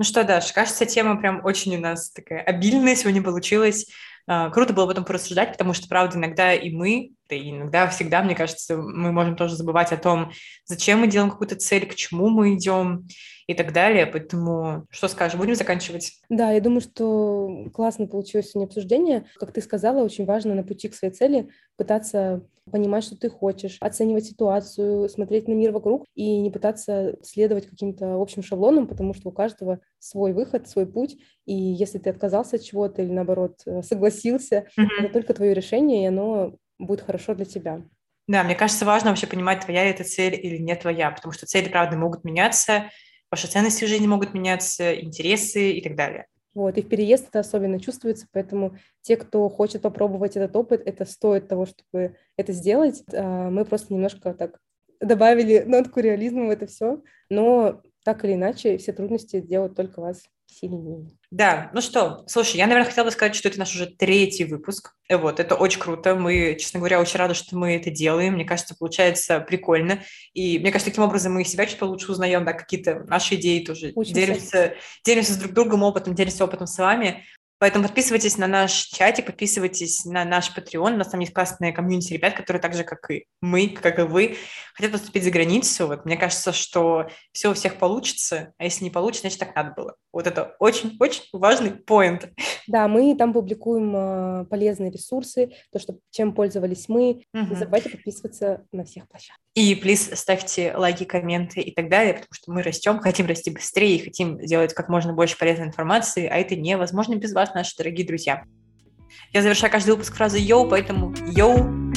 Ну 0.00 0.04
что, 0.04 0.24
Даш, 0.24 0.52
кажется, 0.52 0.86
тема 0.86 1.20
прям 1.20 1.44
очень 1.44 1.76
у 1.76 1.80
нас 1.80 2.10
такая 2.10 2.40
обильная 2.40 2.96
сегодня 2.96 3.22
получилась. 3.22 3.86
А, 4.26 4.50
круто 4.50 4.72
было 4.72 4.84
об 4.84 4.90
этом 4.90 5.04
порассуждать, 5.04 5.52
потому 5.52 5.74
что, 5.74 5.88
правда, 5.88 6.16
иногда 6.16 6.54
и 6.54 6.70
мы, 6.70 7.12
и 7.34 7.50
иногда 7.50 7.88
всегда, 7.88 8.22
мне 8.22 8.34
кажется, 8.34 8.76
мы 8.76 9.12
можем 9.12 9.36
тоже 9.36 9.56
забывать 9.56 9.92
о 9.92 9.96
том, 9.96 10.32
зачем 10.64 11.00
мы 11.00 11.06
делаем 11.06 11.30
какую-то 11.30 11.56
цель, 11.56 11.86
к 11.86 11.94
чему 11.94 12.28
мы 12.28 12.54
идем 12.54 13.06
и 13.46 13.54
так 13.54 13.72
далее. 13.72 14.06
Поэтому 14.06 14.86
что 14.90 15.08
скажешь, 15.08 15.38
будем 15.38 15.54
заканчивать? 15.54 16.20
Да, 16.28 16.50
я 16.50 16.60
думаю, 16.60 16.80
что 16.80 17.66
классно 17.74 18.06
получилось 18.06 18.50
сегодня 18.50 18.66
обсуждение. 18.66 19.26
Как 19.36 19.52
ты 19.52 19.60
сказала, 19.60 20.02
очень 20.02 20.24
важно 20.24 20.54
на 20.54 20.62
пути 20.62 20.88
к 20.88 20.94
своей 20.94 21.12
цели 21.12 21.48
пытаться 21.76 22.42
понимать, 22.70 23.02
что 23.04 23.16
ты 23.16 23.28
хочешь, 23.28 23.76
оценивать 23.80 24.26
ситуацию, 24.26 25.08
смотреть 25.08 25.48
на 25.48 25.52
мир 25.52 25.72
вокруг 25.72 26.04
и 26.14 26.38
не 26.38 26.50
пытаться 26.50 27.16
следовать 27.22 27.66
каким-то 27.66 28.20
общим 28.20 28.42
шаблонам, 28.42 28.86
потому 28.86 29.14
что 29.14 29.30
у 29.30 29.32
каждого 29.32 29.80
свой 29.98 30.32
выход, 30.32 30.68
свой 30.68 30.86
путь. 30.86 31.16
И 31.44 31.54
если 31.54 31.98
ты 31.98 32.10
отказался 32.10 32.56
от 32.56 32.62
чего-то 32.62 33.02
или, 33.02 33.10
наоборот, 33.10 33.62
э, 33.66 33.82
согласился, 33.82 34.66
mm-hmm. 34.78 34.86
это 35.00 35.12
только 35.12 35.34
твое 35.34 35.54
решение, 35.54 36.04
и 36.04 36.06
оно 36.08 36.54
будет 36.86 37.02
хорошо 37.02 37.34
для 37.34 37.44
тебя. 37.44 37.82
Да, 38.28 38.44
мне 38.44 38.54
кажется, 38.54 38.84
важно 38.84 39.10
вообще 39.10 39.26
понимать, 39.26 39.64
твоя 39.64 39.84
это 39.84 40.04
цель 40.04 40.34
или 40.34 40.56
не 40.56 40.76
твоя, 40.76 41.10
потому 41.10 41.32
что 41.32 41.46
цели, 41.46 41.68
правда, 41.68 41.96
могут 41.96 42.24
меняться, 42.24 42.90
ваши 43.30 43.46
ценности 43.46 43.84
в 43.84 43.88
жизни 43.88 44.06
могут 44.06 44.34
меняться, 44.34 44.94
интересы 45.00 45.72
и 45.72 45.82
так 45.82 45.96
далее. 45.96 46.26
Вот, 46.54 46.76
и 46.76 46.82
в 46.82 46.88
переезд 46.88 47.28
это 47.28 47.40
особенно 47.40 47.80
чувствуется, 47.80 48.26
поэтому 48.30 48.76
те, 49.00 49.16
кто 49.16 49.48
хочет 49.48 49.82
попробовать 49.82 50.36
этот 50.36 50.54
опыт, 50.54 50.82
это 50.84 51.06
стоит 51.06 51.48
того, 51.48 51.64
чтобы 51.64 52.16
это 52.36 52.52
сделать. 52.52 53.02
А, 53.12 53.50
мы 53.50 53.64
просто 53.64 53.92
немножко 53.94 54.34
так 54.34 54.60
добавили 55.00 55.64
нотку 55.66 56.00
реализма 56.00 56.46
в 56.46 56.50
это 56.50 56.66
все, 56.66 57.02
но 57.30 57.80
так 58.04 58.24
или 58.24 58.34
иначе 58.34 58.76
все 58.76 58.92
трудности 58.92 59.40
делают 59.40 59.74
только 59.74 60.00
вас 60.00 60.22
сильнее. 60.52 61.10
Да, 61.30 61.70
ну 61.72 61.80
что, 61.80 62.24
слушай, 62.26 62.56
я, 62.56 62.66
наверное, 62.66 62.88
хотела 62.88 63.06
бы 63.06 63.10
сказать, 63.10 63.34
что 63.34 63.48
это 63.48 63.58
наш 63.58 63.74
уже 63.74 63.86
третий 63.86 64.44
выпуск. 64.44 64.94
Вот, 65.10 65.40
это 65.40 65.54
очень 65.54 65.80
круто. 65.80 66.14
Мы, 66.14 66.56
честно 66.58 66.78
говоря, 66.78 67.00
очень 67.00 67.18
рады, 67.18 67.34
что 67.34 67.56
мы 67.56 67.76
это 67.76 67.90
делаем. 67.90 68.34
Мне 68.34 68.44
кажется, 68.44 68.74
получается 68.78 69.40
прикольно. 69.40 70.02
И 70.32 70.58
мне 70.58 70.70
кажется, 70.70 70.90
таким 70.90 71.04
образом 71.04 71.34
мы 71.34 71.44
себя 71.44 71.66
чуть 71.66 71.78
получше 71.78 72.12
узнаем, 72.12 72.44
да, 72.44 72.52
какие-то 72.52 73.04
наши 73.08 73.34
идеи 73.36 73.64
тоже. 73.64 73.92
Учимся. 73.94 74.14
Делимся, 74.14 74.74
делимся 75.04 75.32
с 75.32 75.36
друг 75.38 75.52
другом 75.52 75.82
опытом, 75.82 76.14
делимся 76.14 76.44
опытом 76.44 76.66
с 76.66 76.78
вами. 76.78 77.24
Поэтому 77.62 77.84
подписывайтесь 77.84 78.38
на 78.38 78.48
наш 78.48 78.72
чатик, 78.72 79.26
подписывайтесь 79.26 80.04
на 80.04 80.24
наш 80.24 80.50
Patreon. 80.50 80.94
У 80.94 80.96
нас 80.96 81.10
там 81.10 81.20
есть 81.20 81.32
классные 81.32 81.72
комьюнити 81.72 82.12
ребят, 82.12 82.34
которые 82.34 82.60
так 82.60 82.74
же, 82.74 82.82
как 82.82 83.08
и 83.08 83.26
мы, 83.40 83.68
как 83.68 84.00
и 84.00 84.02
вы, 84.02 84.34
хотят 84.74 84.90
поступить 84.90 85.22
за 85.22 85.30
границу. 85.30 85.86
Вот 85.86 86.04
мне 86.04 86.16
кажется, 86.16 86.50
что 86.52 87.06
все 87.30 87.52
у 87.52 87.54
всех 87.54 87.76
получится, 87.76 88.52
а 88.58 88.64
если 88.64 88.82
не 88.82 88.90
получится, 88.90 89.28
значит, 89.28 89.38
так 89.38 89.54
надо 89.54 89.74
было. 89.76 89.94
Вот 90.12 90.26
это 90.26 90.56
очень-очень 90.58 91.22
важный 91.32 91.70
поинт. 91.70 92.32
Да, 92.66 92.88
мы 92.88 93.14
там 93.16 93.32
публикуем 93.32 93.94
э, 93.94 94.44
полезные 94.46 94.90
ресурсы, 94.90 95.52
то, 95.72 95.78
что, 95.78 95.98
чем 96.10 96.34
пользовались 96.34 96.88
мы. 96.88 97.24
Угу. 97.32 97.46
Не 97.50 97.54
забывайте 97.54 97.90
подписываться 97.90 98.66
на 98.72 98.84
всех 98.84 99.08
площадках. 99.08 99.38
И, 99.54 99.74
плиз, 99.74 100.10
ставьте 100.14 100.74
лайки, 100.74 101.04
комменты 101.04 101.60
и 101.60 101.74
так 101.74 101.88
далее, 101.88 102.14
потому 102.14 102.32
что 102.32 102.52
мы 102.52 102.62
растем, 102.62 102.98
хотим 102.98 103.26
расти 103.26 103.50
быстрее 103.50 103.96
и 103.96 104.02
хотим 104.02 104.38
делать 104.38 104.74
как 104.74 104.88
можно 104.88 105.12
больше 105.12 105.38
полезной 105.38 105.66
информации, 105.66 106.26
а 106.26 106.36
это 106.36 106.56
невозможно 106.56 107.16
без 107.16 107.32
наши 107.54 107.76
дорогие 107.76 108.06
друзья. 108.06 108.44
Я 109.32 109.42
завершаю 109.42 109.70
каждый 109.72 109.90
выпуск 109.90 110.14
фразой 110.14 110.42
«йоу», 110.42 110.68
поэтому 110.68 111.14
«йоу», 111.32 111.92